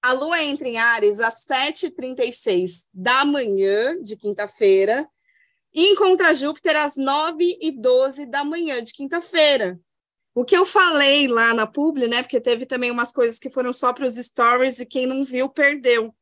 [0.00, 5.08] A lua entra em Ares às 7h36 da manhã de quinta-feira
[5.74, 9.78] e encontra Júpiter às 9h12 da manhã de quinta-feira.
[10.34, 12.22] O que eu falei lá na publi, né?
[12.22, 15.48] Porque teve também umas coisas que foram só para os stories e quem não viu
[15.48, 16.14] perdeu.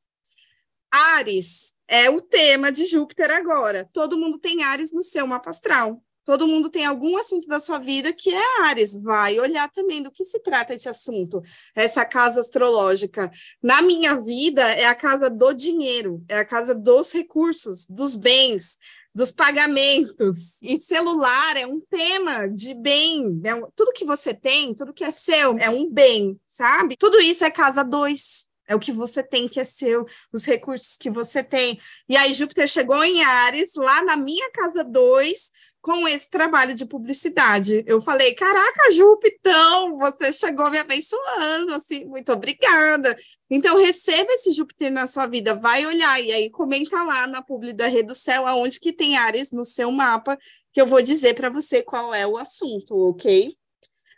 [0.91, 3.89] Ares é o tema de Júpiter agora.
[3.93, 6.03] Todo mundo tem Ares no seu mapa astral.
[6.27, 9.01] Todo mundo tem algum assunto da sua vida que é Ares.
[9.01, 11.41] Vai olhar também do que se trata esse assunto,
[11.73, 13.31] essa casa astrológica.
[13.63, 18.77] Na minha vida, é a casa do dinheiro, é a casa dos recursos, dos bens,
[19.15, 20.61] dos pagamentos.
[20.61, 23.41] E celular é um tema de bem.
[23.45, 26.97] É um, tudo que você tem, tudo que é seu, é um bem, sabe?
[26.97, 28.49] Tudo isso é casa dois.
[28.69, 31.79] É o que você tem que é seu, os recursos que você tem.
[32.09, 35.53] E aí, Júpiter chegou em Ares, lá na minha casa 2,
[35.87, 37.85] com esse trabalho de publicidade.
[37.87, 43.17] Eu falei, caraca, Jupitão, você chegou me abençoando, assim, muito obrigada.
[43.49, 47.73] Então, receba esse Júpiter na sua vida, vai olhar, e aí comenta lá na publi
[47.73, 50.37] da Rede do Céu, aonde que tem Ares no seu mapa,
[50.73, 53.57] que eu vou dizer para você qual é o assunto, ok?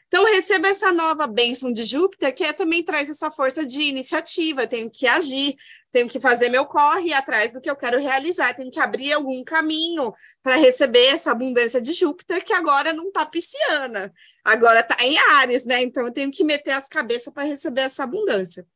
[0.09, 4.67] Então, receba essa nova bênção de Júpiter, que é, também traz essa força de iniciativa.
[4.67, 5.55] Tenho que agir,
[5.93, 9.45] tenho que fazer meu corre atrás do que eu quero realizar, tenho que abrir algum
[9.45, 14.11] caminho para receber essa abundância de Júpiter, que agora não está pisciana,
[14.43, 15.83] agora está em Ares, né?
[15.83, 18.67] Então, eu tenho que meter as cabeças para receber essa abundância.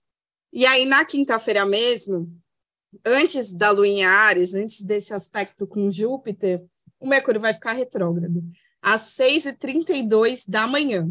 [0.53, 2.31] E aí, na quinta-feira mesmo,
[3.07, 6.63] antes da lua em Ares, antes desse aspecto com Júpiter,
[7.01, 8.43] o Mercúrio vai ficar retrógrado
[8.83, 11.09] às 6h32 da manhã.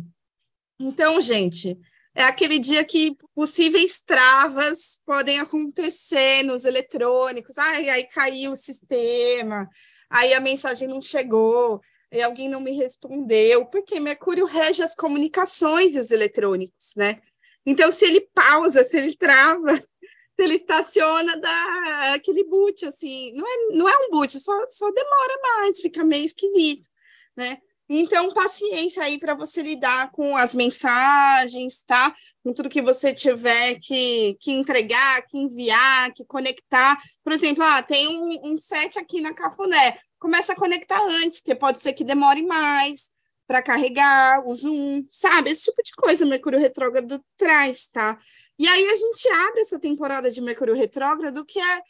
[0.77, 1.79] Então, gente,
[2.13, 7.57] é aquele dia que possíveis travas podem acontecer nos eletrônicos.
[7.57, 9.69] Ai, aí caiu o sistema,
[10.09, 15.95] aí a mensagem não chegou, e alguém não me respondeu, porque Mercúrio rege as comunicações
[15.95, 17.21] e os eletrônicos, né?
[17.65, 19.79] Então, se ele pausa, se ele trava,
[20.35, 23.31] se ele estaciona, dá aquele boot, assim.
[23.33, 26.89] Não é, não é um boot, só, só demora mais, fica meio esquisito
[27.35, 27.57] né?
[27.93, 32.15] Então, paciência aí para você lidar com as mensagens, tá?
[32.41, 36.97] Com tudo que você tiver que, que entregar, que enviar, que conectar.
[37.21, 39.99] Por exemplo, ah, tem um, um set aqui na Cafuné.
[40.17, 43.09] Começa a conectar antes, porque pode ser que demore mais
[43.45, 45.49] para carregar o Zoom, sabe?
[45.49, 48.17] Esse tipo de coisa Mercúrio Retrógrado traz, tá?
[48.57, 51.81] E aí a gente abre essa temporada de Mercúrio Retrógrado, que é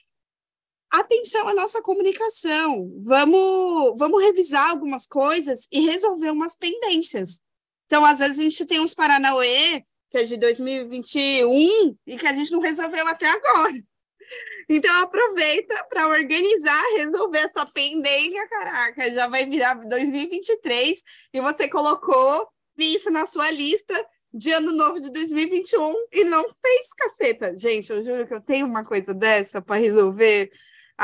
[0.91, 2.91] atenção à nossa comunicação.
[2.99, 7.39] Vamos, vamos revisar algumas coisas e resolver umas pendências.
[7.85, 12.33] Então, às vezes, a gente tem uns Paranauê, que é de 2021, e que a
[12.33, 13.81] gente não resolveu até agora.
[14.69, 22.47] Então, aproveita para organizar, resolver essa pendência, caraca, já vai virar 2023 e você colocou
[22.77, 23.93] isso na sua lista
[24.33, 27.55] de ano novo de 2021 e não fez caceta.
[27.57, 30.49] Gente, eu juro que eu tenho uma coisa dessa para resolver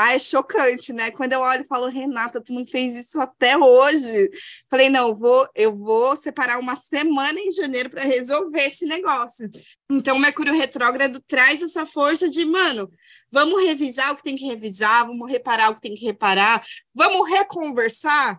[0.00, 1.10] Ah, é chocante, né?
[1.10, 4.30] Quando eu olho e falo, Renata, tu não fez isso até hoje.
[4.70, 9.50] Falei, não, eu vou, eu vou separar uma semana em janeiro para resolver esse negócio.
[9.90, 12.88] Então, o Mercúrio retrógrado traz essa força de, mano,
[13.28, 17.28] vamos revisar o que tem que revisar, vamos reparar o que tem que reparar, vamos
[17.28, 18.38] reconversar.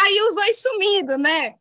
[0.00, 1.54] Aí os dois sumidos, né?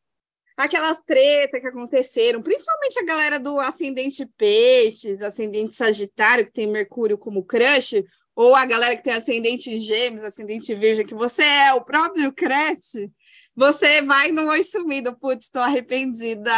[0.58, 7.18] aquelas tretas que aconteceram, principalmente a galera do ascendente peixes, ascendente sagitário, que tem Mercúrio
[7.18, 8.04] como crush,
[8.36, 13.12] ou a galera que tem ascendente gêmeos, ascendente virgem, que você é o próprio crete,
[13.56, 16.52] você vai no oi sumido, putz, estou arrependida,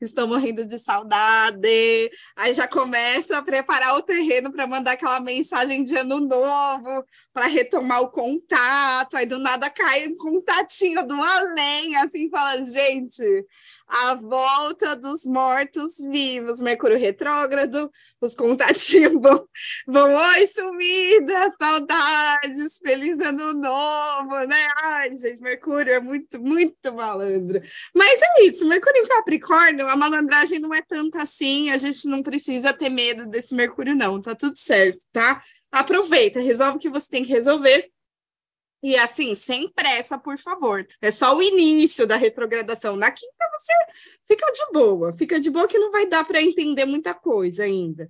[0.00, 2.10] estou morrendo de saudade.
[2.34, 7.04] Aí já começa a preparar o terreno para mandar aquela mensagem de ano novo,
[7.34, 9.14] para retomar o contato.
[9.14, 13.46] Aí do nada cai um contatinho do além, assim, fala, gente,
[13.92, 17.90] a volta dos mortos-vivos, Mercúrio retrógrado,
[18.22, 19.46] os contatinhos vão,
[19.86, 24.66] vão, oi, sumida, saudades, feliz ano novo, né?
[24.82, 27.60] Ai, gente, Mercúrio é muito, muito malandro.
[27.94, 32.22] Mas é isso, Mercúrio em Capricórnio, a malandragem não é tanta assim, a gente não
[32.22, 35.42] precisa ter medo desse Mercúrio, não, tá tudo certo, tá?
[35.70, 37.90] Aproveita, resolve o que você tem que resolver,
[38.82, 40.84] e assim, sem pressa, por favor.
[41.00, 42.96] É só o início da retrogradação.
[42.96, 43.72] Na quinta você
[44.26, 48.08] fica de boa, fica de boa que não vai dar para entender muita coisa ainda.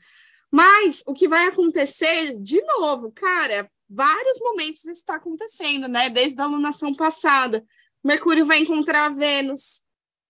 [0.51, 6.09] Mas o que vai acontecer, de novo, cara, vários momentos está acontecendo, né?
[6.09, 7.63] Desde a alunação passada.
[8.03, 9.83] Mercúrio vai encontrar Vênus.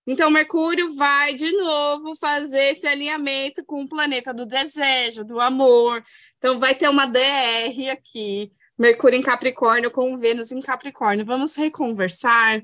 [0.05, 6.05] Então, Mercúrio vai de novo fazer esse alinhamento com o planeta do desejo, do amor.
[6.39, 11.27] Então, vai ter uma DR aqui Mercúrio em Capricórnio com Vênus em Capricórnio.
[11.27, 12.63] Vamos reconversar,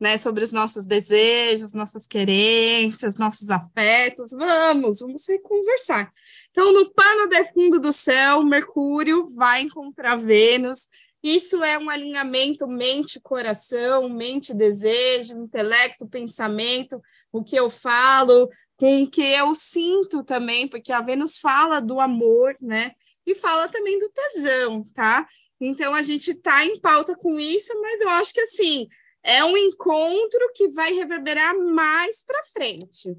[0.00, 4.30] né, sobre os nossos desejos, nossas querências, nossos afetos.
[4.32, 6.10] Vamos, vamos reconversar.
[6.50, 10.88] Então, no pano de fundo do céu, Mercúrio vai encontrar Vênus.
[11.22, 19.20] Isso é um alinhamento mente-coração, mente-desejo, intelecto, pensamento, o que eu falo, com o que
[19.20, 22.92] eu sinto também, porque a Vênus fala do amor, né?
[23.30, 25.26] E fala também do tesão, tá?
[25.60, 28.88] Então a gente está em pauta com isso, mas eu acho que assim
[29.22, 33.16] é um encontro que vai reverberar mais para frente.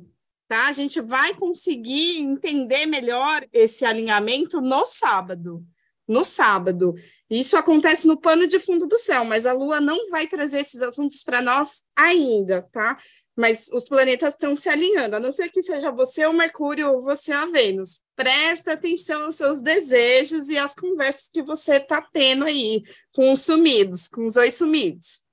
[0.47, 0.67] Tá?
[0.67, 5.63] A gente vai conseguir entender melhor esse alinhamento no sábado.
[6.07, 6.93] No sábado.
[7.29, 10.81] Isso acontece no pano de fundo do céu, mas a Lua não vai trazer esses
[10.81, 12.97] assuntos para nós ainda, tá?
[13.35, 17.01] Mas os planetas estão se alinhando, a não ser que seja você o Mercúrio ou
[17.01, 18.01] você a Vênus.
[18.15, 22.81] Presta atenção aos seus desejos e às conversas que você está tendo aí
[23.13, 25.23] com os sumidos, com os oi sumidos.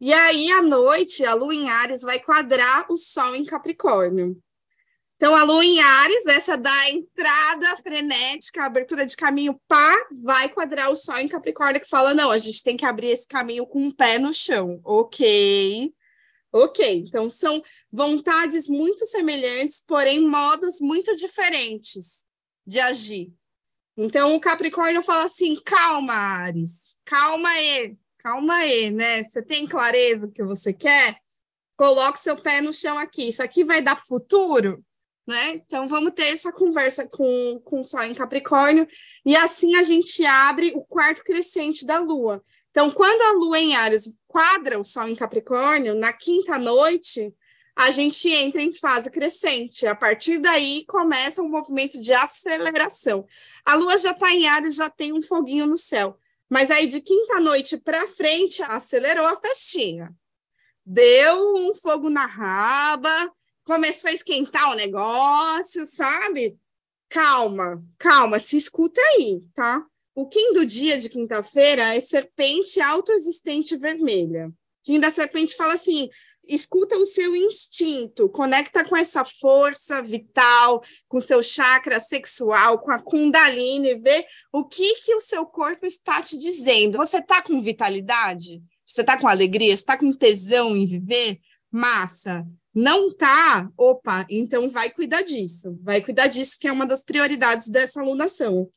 [0.00, 4.36] E aí, à noite, a Lua em Ares vai quadrar o Sol em Capricórnio.
[5.16, 10.90] Então, a Lua em Ares, essa da entrada frenética, abertura de caminho, pá, vai quadrar
[10.90, 13.86] o Sol em Capricórnio, que fala: não, a gente tem que abrir esse caminho com
[13.86, 14.80] o pé no chão.
[14.84, 15.94] Ok.
[16.56, 22.24] Ok, então são vontades muito semelhantes, porém modos muito diferentes
[22.64, 23.32] de agir.
[23.96, 29.24] Então o Capricórnio fala assim: calma, Ares, calma aí, calma aí, né?
[29.24, 31.18] Você tem clareza do que você quer?
[31.76, 33.26] Coloque seu pé no chão aqui.
[33.26, 34.80] Isso aqui vai dar futuro?
[35.26, 35.54] Né?
[35.54, 38.86] Então vamos ter essa conversa com, com o Sol em Capricórnio,
[39.24, 42.40] e assim a gente abre o quarto crescente da Lua.
[42.70, 47.32] Então, quando a Lua em Ares quadra o Sol em Capricórnio, na quinta noite,
[47.76, 49.86] a gente entra em fase crescente.
[49.86, 53.24] A partir daí começa um movimento de aceleração.
[53.64, 56.18] A Lua já está em Ares, já tem um foguinho no céu.
[56.50, 60.12] Mas aí de quinta noite para frente acelerou a festinha.
[60.84, 63.32] Deu um fogo na raba,
[63.64, 66.58] começou a esquentar o negócio, sabe?
[67.08, 69.86] Calma, calma, se escuta aí, tá?
[70.14, 74.52] O Kim do dia de quinta-feira é serpente autoexistente vermelha.
[74.84, 76.08] Kim da serpente fala assim:
[76.46, 83.02] escuta o seu instinto, conecta com essa força vital, com seu chakra sexual, com a
[83.02, 86.98] Kundalini, vê o que que o seu corpo está te dizendo.
[86.98, 88.62] Você está com vitalidade?
[88.86, 89.72] Você está com alegria?
[89.72, 91.40] Está com tesão em viver?
[91.72, 92.46] Massa.
[92.72, 93.68] Não tá?
[93.76, 95.76] Opa, então vai cuidar disso.
[95.82, 98.70] Vai cuidar disso, que é uma das prioridades dessa alunação.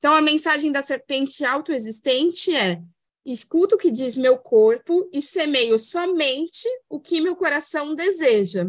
[0.00, 2.80] Então, a mensagem da serpente autoexistente é:
[3.24, 8.66] escuto o que diz meu corpo e semeio somente o que meu coração deseja.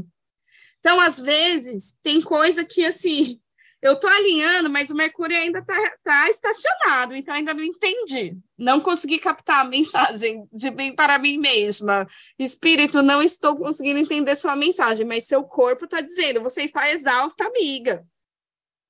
[0.79, 3.39] Então, às vezes, tem coisa que, assim,
[3.81, 8.37] eu estou alinhando, mas o Mercúrio ainda está tá estacionado, então ainda não entendi.
[8.57, 12.05] Não consegui captar a mensagem de bem para mim mesma.
[12.37, 17.45] Espírito, não estou conseguindo entender sua mensagem, mas seu corpo está dizendo: você está exausta,
[17.45, 18.05] amiga.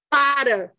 [0.10, 0.74] Para,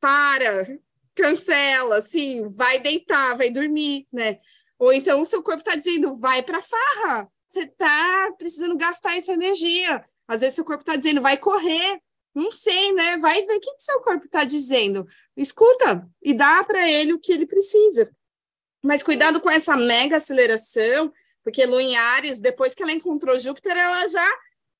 [0.00, 0.78] para,
[1.14, 4.38] cancela, assim, vai deitar, vai dormir, né?
[4.78, 9.32] Ou então o seu corpo está dizendo, vai para farra, você está precisando gastar essa
[9.32, 10.04] energia.
[10.26, 12.00] Às vezes seu corpo está dizendo, vai correr,
[12.34, 13.18] não sei, né?
[13.18, 15.06] Vai ver o que, que seu corpo está dizendo.
[15.36, 18.10] Escuta e dá para ele o que ele precisa.
[18.82, 21.12] Mas cuidado com essa mega aceleração,
[21.44, 24.28] porque Lua em Ares, depois que ela encontrou Júpiter, ela já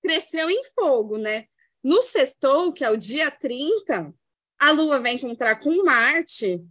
[0.03, 1.47] cresceu em fogo, né?
[1.83, 4.15] No sextou, que é o dia 30,
[4.63, 6.65] a Lua vai encontrar com Marte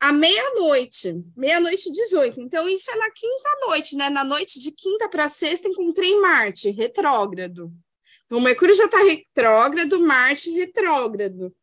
[0.00, 2.40] à meia-noite, meia-noite 18.
[2.40, 4.10] Então, isso é na quinta-noite, né?
[4.10, 7.72] Na noite de quinta para sexta, encontrei Marte, retrógrado.
[8.26, 11.54] Então, Mercúrio já está retrógrado, Marte retrógrado.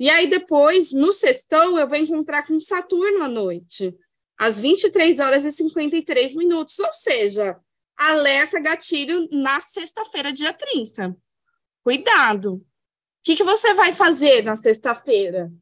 [0.00, 3.96] E aí, depois, no sextão, eu vou encontrar com Saturno à noite
[4.36, 7.56] às 23 horas e 53 minutos, ou seja,
[7.96, 11.16] alerta gatilho na sexta-feira, dia 30.
[11.84, 12.66] Cuidado.
[13.20, 15.52] O que, que você vai fazer na sexta-feira?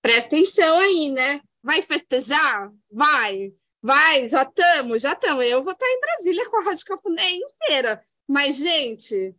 [0.00, 1.40] Presta atenção aí, né?
[1.60, 2.70] Vai festejar?
[2.90, 3.52] Vai.
[3.82, 5.44] Vai, já estamos, já estamos.
[5.44, 8.04] Eu vou estar em Brasília com a Rádio Cafuné inteira.
[8.28, 9.34] Mas, gente,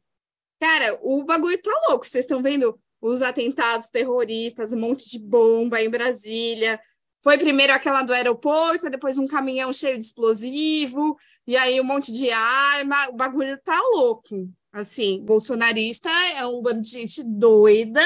[0.60, 2.06] cara, o bagulho tá louco.
[2.06, 6.80] Vocês estão vendo os atentados terroristas, um monte de bomba em Brasília.
[7.24, 12.12] Foi primeiro aquela do aeroporto, depois um caminhão cheio de explosivo, e aí um monte
[12.12, 13.10] de arma.
[13.10, 14.52] O bagulho tá louco.
[14.76, 18.02] Assim, bolsonarista é um bando de gente doida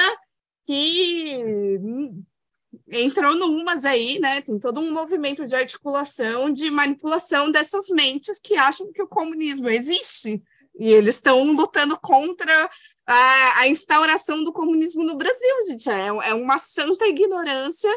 [0.64, 1.36] que
[2.88, 4.40] entrou numas aí, né?
[4.40, 9.68] Tem todo um movimento de articulação, de manipulação dessas mentes que acham que o comunismo
[9.68, 10.40] existe.
[10.78, 12.70] E eles estão lutando contra
[13.04, 15.90] a, a, instauração do comunismo no Brasil, gente.
[15.90, 17.90] É, é uma santa ignorância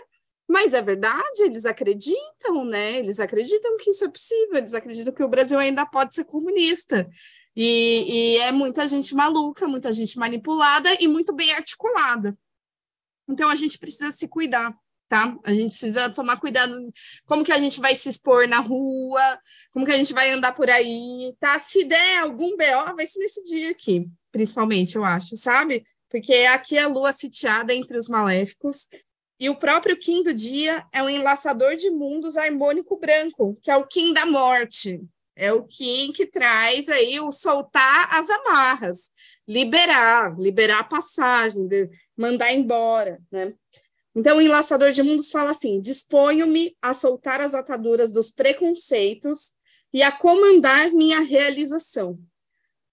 [0.48, 3.00] mas é verdade, eles acreditam, né?
[3.00, 7.10] Eles acreditam que isso é possível, eles acreditam que o Brasil ainda pode ser comunista.
[7.56, 12.38] E, e é muita gente maluca, muita gente manipulada e muito bem articulada.
[13.28, 14.76] Então a gente precisa se cuidar,
[15.08, 15.38] tá?
[15.46, 16.76] A gente precisa tomar cuidado
[17.26, 19.40] como que a gente vai se expor na rua,
[19.72, 21.58] como que a gente vai andar por aí, tá?
[21.60, 25.86] Se der algum BO, vai ser nesse dia aqui, principalmente, eu acho, sabe?
[26.10, 28.88] Porque aqui é a lua sitiada entre os maléficos,
[29.40, 33.76] e o próprio Kim do dia é um enlaçador de mundos harmônico branco, que é
[33.76, 35.02] o Kim da morte.
[35.36, 39.10] É o Kim que traz aí o soltar as amarras,
[39.48, 41.68] liberar, liberar a passagem,
[42.16, 43.54] mandar embora, né?
[44.16, 49.54] Então, o enlaçador de mundos fala assim: disponho-me a soltar as ataduras dos preconceitos
[49.92, 52.20] e a comandar minha realização.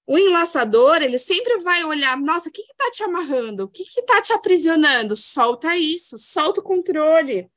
[0.06, 3.64] O enlaçador, ele sempre vai olhar, nossa, o que está te amarrando?
[3.64, 5.14] O que está te aprisionando?
[5.14, 7.48] Solta isso, solta o controle.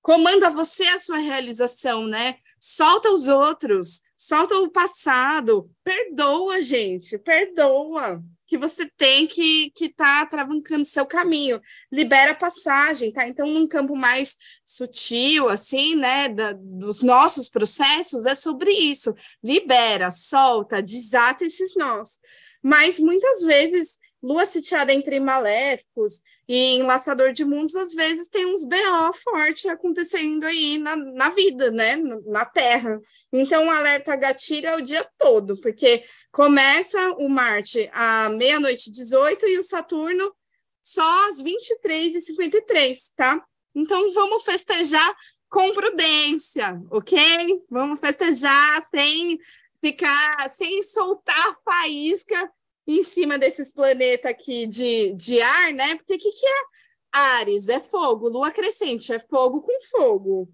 [0.00, 2.38] Comanda você a sua realização, né?
[2.58, 10.24] Solta os outros, solta o passado, perdoa, gente, perdoa que você tem que que tá
[10.26, 11.60] travancando seu caminho,
[11.90, 13.26] libera a passagem, tá?
[13.26, 19.12] Então, num campo mais sutil, assim, né, da, dos nossos processos, é sobre isso.
[19.42, 22.20] Libera, solta, desata esses nós.
[22.62, 28.64] Mas muitas vezes, lua sitiada entre maléficos, e enlaçador de mundos, às vezes, tem uns
[28.64, 31.96] BO forte acontecendo aí na, na vida, né?
[32.26, 33.00] Na Terra.
[33.32, 39.46] Então, o alerta gatilho é o dia todo, porque começa o Marte à meia-noite 18
[39.46, 40.34] e o Saturno
[40.82, 43.42] só às 23h53, tá?
[43.74, 45.14] Então, vamos festejar
[45.48, 47.18] com prudência, ok?
[47.70, 49.38] Vamos festejar sem
[49.80, 52.50] ficar, sem soltar faísca
[52.86, 55.94] em cima desses planetas aqui de, de ar, né?
[55.96, 56.62] Porque o que, que é
[57.12, 57.68] Ares?
[57.68, 60.48] É fogo, Lua crescente, é fogo com fogo.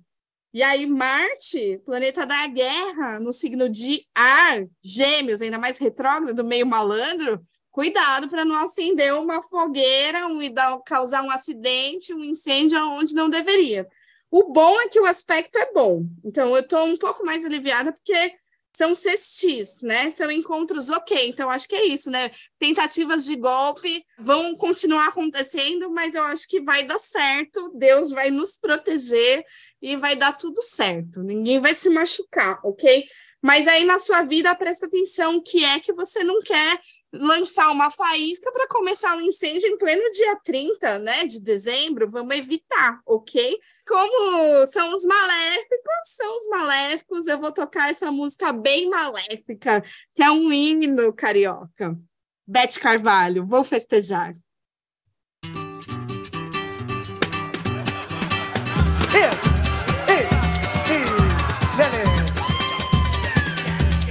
[0.53, 6.67] E aí, Marte, planeta da guerra, no signo de ar, gêmeos, ainda mais retrógrado, meio
[6.67, 12.79] malandro, cuidado para não acender uma fogueira um, e dar, causar um acidente, um incêndio
[12.91, 13.87] onde não deveria.
[14.31, 16.05] O bom é que o aspecto é bom.
[16.25, 18.35] Então, eu estou um pouco mais aliviada, porque
[18.79, 20.09] são cestis, né?
[20.09, 21.29] São encontros ok.
[21.29, 22.31] Então, acho que é isso, né?
[22.61, 27.73] Tentativas de golpe vão continuar acontecendo, mas eu acho que vai dar certo.
[27.75, 29.45] Deus vai nos proteger
[29.83, 31.25] e vai dar tudo certo.
[31.25, 33.05] Ninguém vai se machucar, ok?
[33.43, 36.79] Mas aí na sua vida, presta atenção que é que você não quer
[37.13, 42.37] lançar uma faísca para começar um incêndio em pleno dia 30, né, de dezembro, vamos
[42.37, 43.59] evitar, ok?
[43.89, 49.83] Como são os maléficos, são os maléficos, eu vou tocar essa música bem maléfica,
[50.15, 51.99] que é um hino carioca.
[52.47, 54.35] Bete Carvalho, vou festejar.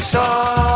[0.09, 0.66] Chora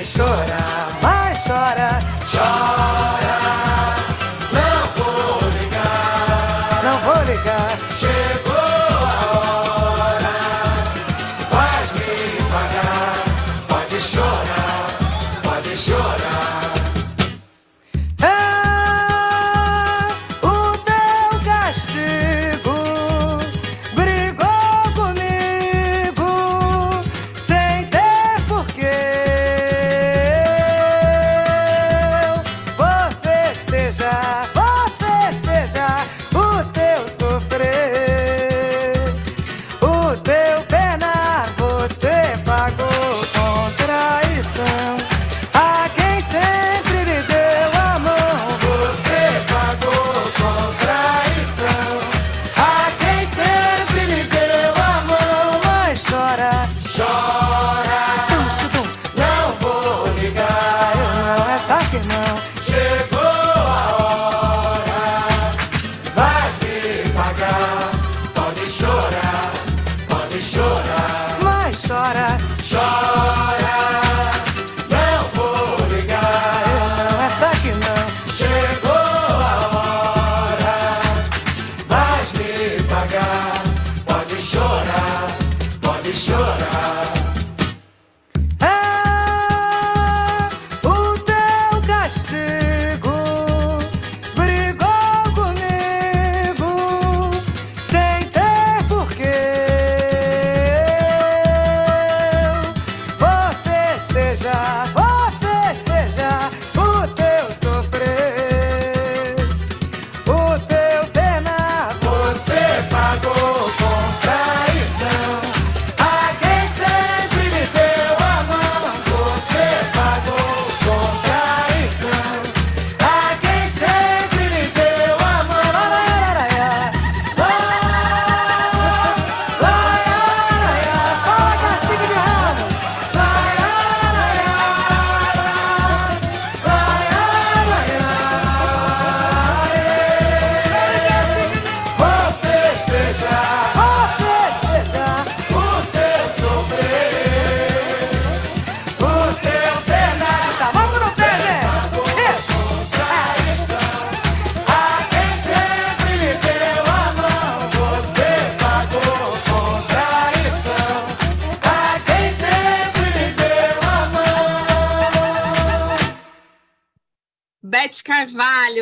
[0.00, 3.29] pode chorar, mas chora, chora.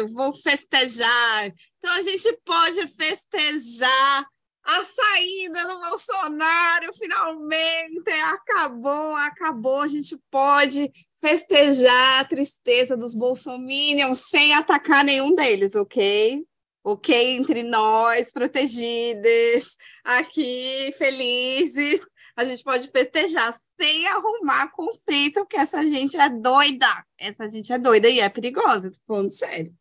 [0.07, 1.53] Vou festejar.
[1.79, 4.27] Então a gente pode festejar
[4.65, 9.81] a saída do Bolsonaro, finalmente acabou, acabou.
[9.81, 16.45] A gente pode festejar a tristeza dos bolsominions sem atacar nenhum deles, ok?
[16.85, 22.01] Ok, entre nós, protegidas, aqui, felizes,
[22.37, 27.05] a gente pode festejar sem arrumar conflito, porque essa gente é doida.
[27.19, 29.75] Essa gente é doida e é perigosa, tô falando sério.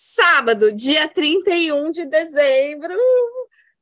[0.00, 2.94] Sábado, dia 31 de dezembro,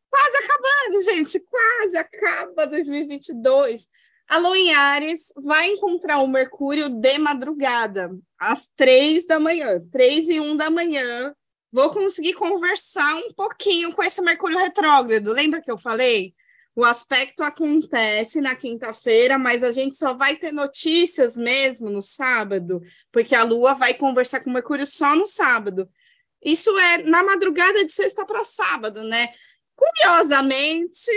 [0.09, 3.87] quase acabando, gente, quase acaba 2022.
[4.27, 10.31] A Lua em Ares vai encontrar o Mercúrio de madrugada, às três da manhã, três
[10.31, 11.35] e um da manhã.
[11.71, 15.35] Vou conseguir conversar um pouquinho com esse Mercúrio retrógrado.
[15.35, 16.35] Lembra que eu falei?
[16.75, 22.81] O aspecto acontece na quinta-feira, mas a gente só vai ter notícias mesmo no sábado,
[23.13, 25.87] porque a Lua vai conversar com o Mercúrio só no sábado.
[26.47, 29.35] Isso é na madrugada de sexta para sábado, né?
[29.75, 31.11] Curiosamente,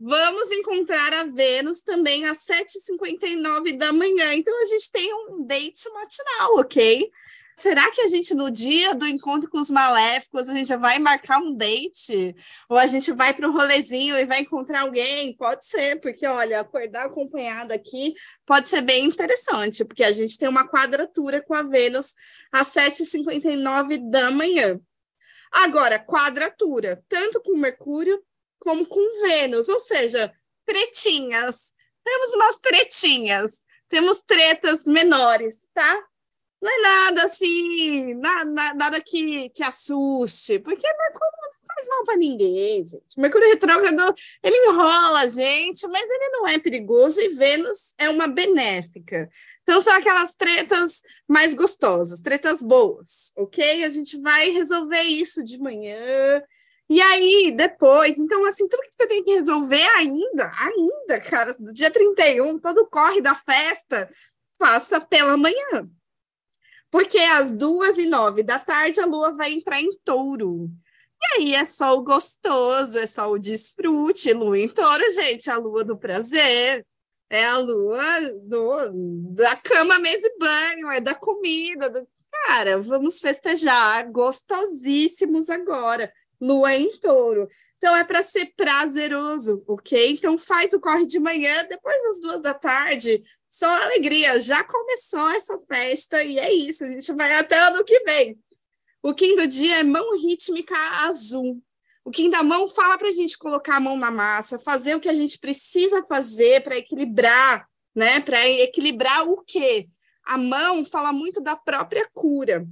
[0.00, 4.34] vamos encontrar a Vênus também às 7h59 da manhã.
[4.34, 7.08] Então, a gente tem um date matinal, ok?
[7.56, 10.98] Será que a gente, no dia do encontro com os maléficos, a gente já vai
[10.98, 12.34] marcar um date?
[12.68, 15.36] Ou a gente vai para o rolezinho e vai encontrar alguém?
[15.36, 18.14] Pode ser, porque, olha, acordar acompanhada aqui
[18.46, 22.14] pode ser bem interessante, porque a gente tem uma quadratura com a Vênus
[22.50, 24.80] às 7h59 da manhã.
[25.52, 28.22] Agora, quadratura, tanto com Mercúrio
[28.58, 30.32] como com Vênus, ou seja,
[30.64, 31.74] tretinhas.
[32.04, 36.02] Temos umas tretinhas, temos tretas menores, tá?
[36.62, 42.16] Não é nada assim, nada, nada que, que assuste, porque Mercúrio não faz mal para
[42.16, 43.18] ninguém, gente.
[43.18, 48.28] Mercúrio retrógrado, ele enrola a gente, mas ele não é perigoso e Vênus é uma
[48.28, 49.28] benéfica.
[49.62, 53.82] Então, são aquelas tretas mais gostosas, tretas boas, ok?
[53.82, 56.42] A gente vai resolver isso de manhã.
[56.88, 61.72] E aí, depois, então, assim, tudo que você tem que resolver ainda, ainda, cara, no
[61.72, 64.08] dia 31, todo corre da festa,
[64.60, 65.90] faça pela manhã.
[66.92, 70.70] Porque às duas e nove da tarde a lua vai entrar em touro.
[71.18, 74.30] E aí é só o gostoso, é só o desfrute.
[74.34, 76.86] Lua em touro, gente, a lua do prazer.
[77.30, 78.04] É a lua
[78.42, 78.90] do,
[79.32, 81.88] da cama, mesa e banho, é da comida.
[81.88, 82.06] Do...
[82.30, 86.12] Cara, vamos festejar gostosíssimos agora.
[86.38, 87.48] Lua em touro.
[87.82, 90.12] Então é para ser prazeroso, ok?
[90.12, 94.38] Então faz o corre de manhã, depois das duas da tarde, só alegria.
[94.38, 96.84] Já começou essa festa e é isso.
[96.84, 98.38] A gente vai até ano que vem.
[99.02, 101.60] O do dia é mão rítmica azul.
[102.04, 105.00] O Kim da mão fala para a gente colocar a mão na massa, fazer o
[105.00, 108.20] que a gente precisa fazer para equilibrar, né?
[108.20, 109.88] Para equilibrar o quê?
[110.22, 112.64] A mão fala muito da própria cura.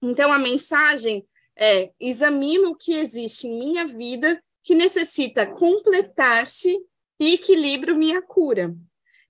[0.00, 1.22] Então a mensagem
[1.62, 6.76] é: examino o que existe em minha vida que necessita completar-se
[7.20, 8.74] e equilibro minha cura.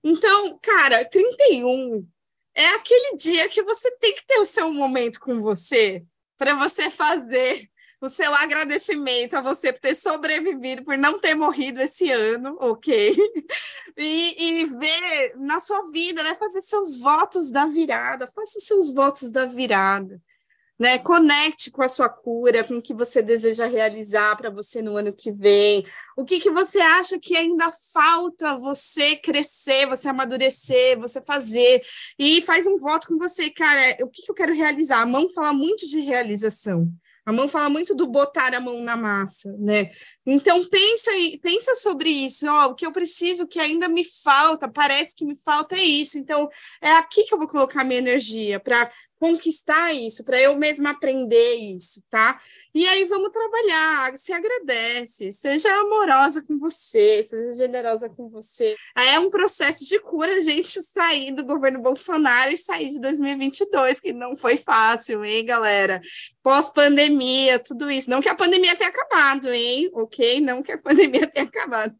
[0.03, 2.07] Então, cara, 31
[2.55, 6.03] é aquele dia que você tem que ter o seu momento com você,
[6.37, 7.69] para você fazer
[8.01, 13.15] o seu agradecimento a você por ter sobrevivido, por não ter morrido esse ano, ok?
[13.95, 16.33] E, e ver na sua vida, né?
[16.33, 20.19] Fazer seus votos da virada, faça seus votos da virada
[20.79, 20.97] né?
[20.99, 25.13] Conecte com a sua cura, com o que você deseja realizar para você no ano
[25.13, 25.85] que vem.
[26.17, 31.81] O que, que você acha que ainda falta você crescer, você amadurecer, você fazer.
[32.17, 33.97] E faz um voto com você, cara.
[34.01, 35.01] O que, que eu quero realizar?
[35.01, 36.91] A mão fala muito de realização.
[37.25, 39.89] A mão fala muito do botar a mão na massa, né?
[40.25, 41.09] Então pensa
[41.41, 45.37] pensa sobre isso, ó, o que eu preciso, que ainda me falta, parece que me
[45.37, 46.17] falta é isso.
[46.17, 46.49] Então
[46.81, 51.55] é aqui que eu vou colocar minha energia para conquistar isso, para eu mesma aprender
[51.55, 52.41] isso, tá?
[52.73, 58.75] E aí vamos trabalhar, se agradece, seja amorosa com você, seja generosa com você.
[58.95, 63.99] É um processo de cura a gente sair do governo Bolsonaro e sair de 2022,
[63.99, 66.01] que não foi fácil, hein, galera?
[66.41, 68.09] Pós-pandemia, tudo isso.
[68.09, 69.89] Não que a pandemia tenha acabado, hein?
[69.93, 70.41] Ok?
[70.41, 71.95] Não que a pandemia tenha acabado.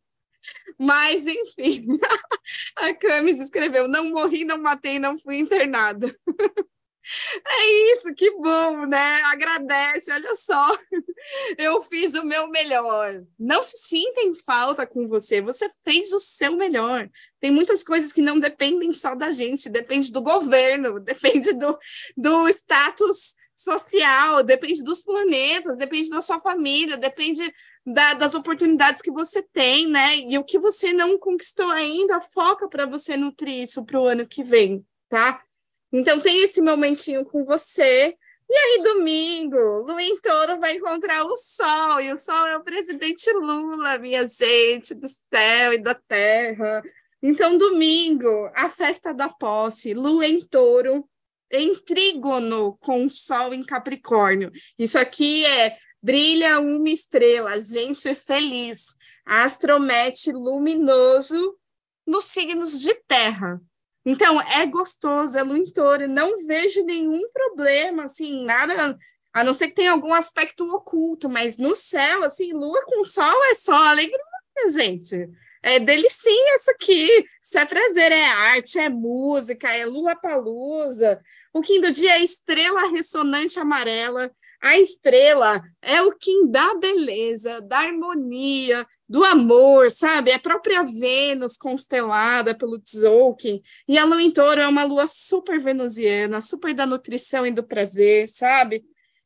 [0.77, 1.85] Mas, enfim,
[2.77, 6.13] a Camis escreveu: não morri, não matei, não fui internada.
[7.45, 9.21] É isso, que bom, né?
[9.25, 10.77] Agradece, olha só.
[11.57, 13.23] Eu fiz o meu melhor.
[13.37, 17.09] Não se sinta em falta com você, você fez o seu melhor.
[17.39, 21.77] Tem muitas coisas que não dependem só da gente, depende do governo, depende do,
[22.15, 27.53] do status social, depende dos planetas, depende da sua família, depende
[27.85, 30.17] da, das oportunidades que você tem, né?
[30.17, 34.25] E o que você não conquistou ainda, foca para você nutrir isso para o ano
[34.27, 35.43] que vem, tá?
[35.93, 38.17] Então tem esse momentinho com você.
[38.49, 43.31] E aí, domingo, Luim Toro vai encontrar o Sol, e o Sol é o presidente
[43.31, 46.81] Lula, minha gente do céu e da terra.
[47.21, 51.07] Então, domingo, a festa da posse, Lua em touro,
[51.51, 54.51] em trígono com o Sol em Capricórnio.
[54.77, 61.57] Isso aqui é brilha uma estrela, gente feliz, astromete luminoso
[62.05, 63.61] nos signos de terra.
[64.05, 68.97] Então, é gostoso, é luintor, não vejo nenhum problema, assim, nada,
[69.33, 73.43] a não ser que tenha algum aspecto oculto, mas no céu, assim, lua com sol
[73.45, 74.19] é só alegria,
[74.69, 75.29] gente.
[75.63, 77.25] É delicinha isso aqui.
[77.41, 81.21] Isso é prazer, é arte, é música, é lua palusa.
[81.53, 84.29] O Kim do dia é estrela ressonante amarela.
[84.61, 90.31] A estrela é o Kim da beleza, da harmonia, do amor, sabe?
[90.31, 93.61] É a própria Vênus constelada pelo Tzolk'in.
[93.87, 97.63] E a lua em touro é uma lua super venusiana, super da nutrição e do
[97.63, 98.83] prazer, sabe?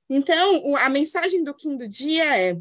[0.10, 2.58] Então, a mensagem do Kim do dia é: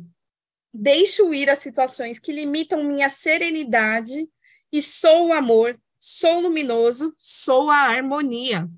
[0.72, 4.28] deixo ir as situações que limitam minha serenidade
[4.72, 8.70] e sou o amor, sou luminoso, sou a harmonia.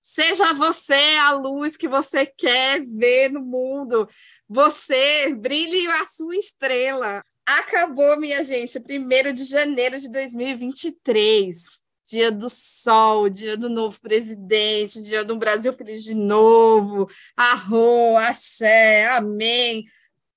[0.00, 4.08] Seja você a luz que você quer ver no mundo.
[4.48, 7.22] Você brilhe a sua estrela.
[7.58, 11.82] Acabou, minha gente, 1 de janeiro de 2023.
[12.04, 17.10] Dia do Sol, dia do novo presidente, dia do Brasil Feliz de novo.
[17.36, 19.84] Arro, axé, amém.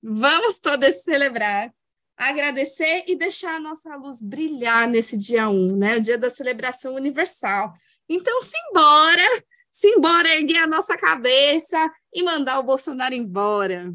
[0.02, 1.72] Vamos todos celebrar,
[2.16, 5.96] agradecer e deixar a nossa luz brilhar nesse dia 1, né?
[5.98, 7.74] O dia da celebração universal.
[8.08, 11.78] Então, simbora, simbora erguer a nossa cabeça
[12.12, 13.94] e mandar o Bolsonaro embora.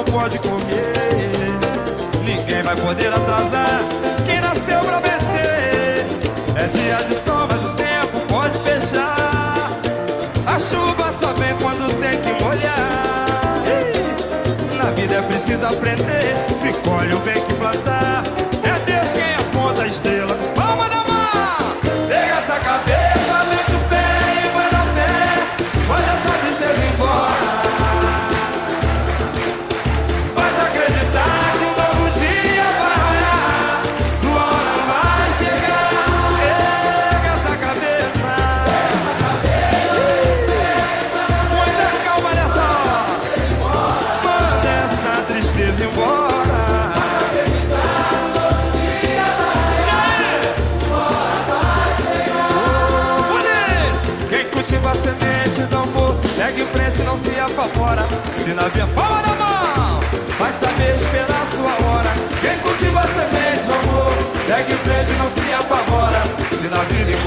[0.00, 0.92] Não pode comer.
[2.24, 3.80] Ninguém vai poder atrasar
[4.24, 6.06] quem nasceu pra vencer.
[6.56, 9.68] É dia de sol, mas o tempo pode fechar.
[10.46, 13.62] A chuva só vem quando tem que molhar.
[14.76, 16.09] Na vida é preciso aprender.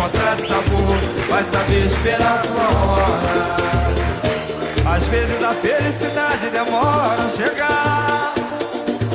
[0.03, 0.97] Encontrar sabor,
[1.29, 3.55] vai saber esperar sua hora.
[4.95, 8.33] Às vezes a felicidade demora a chegar.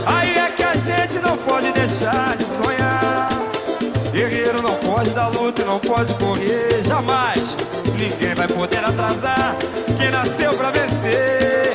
[0.07, 3.28] Aí é que a gente não pode deixar de sonhar.
[4.12, 7.55] Guerreiro não pode dar luta e não pode correr jamais.
[7.95, 9.57] Ninguém vai poder atrasar
[9.99, 11.74] quem nasceu pra vencer.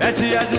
[0.00, 0.56] É dia de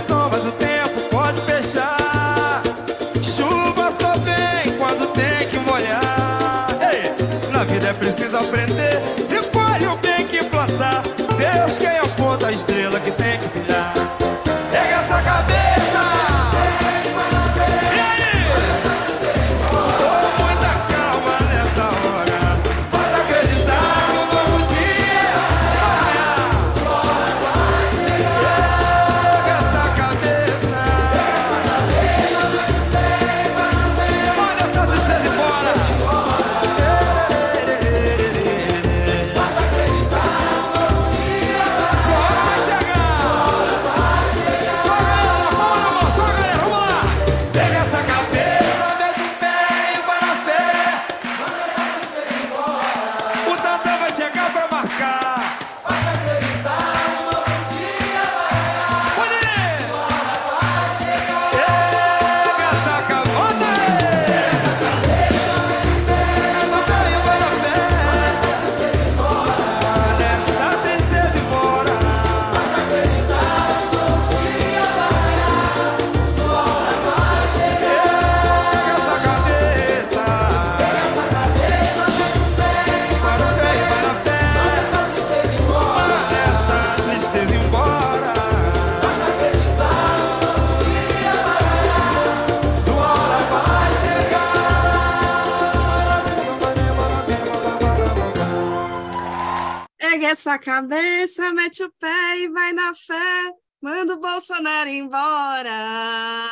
[100.45, 103.51] Pega essa cabeça, mete o pé e vai na fé.
[103.81, 106.47] Manda o Bolsonaro embora.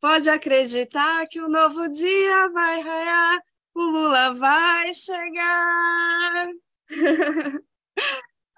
[0.00, 3.38] Pode acreditar que um novo dia vai raiar.
[3.74, 6.46] O Lula vai chegar.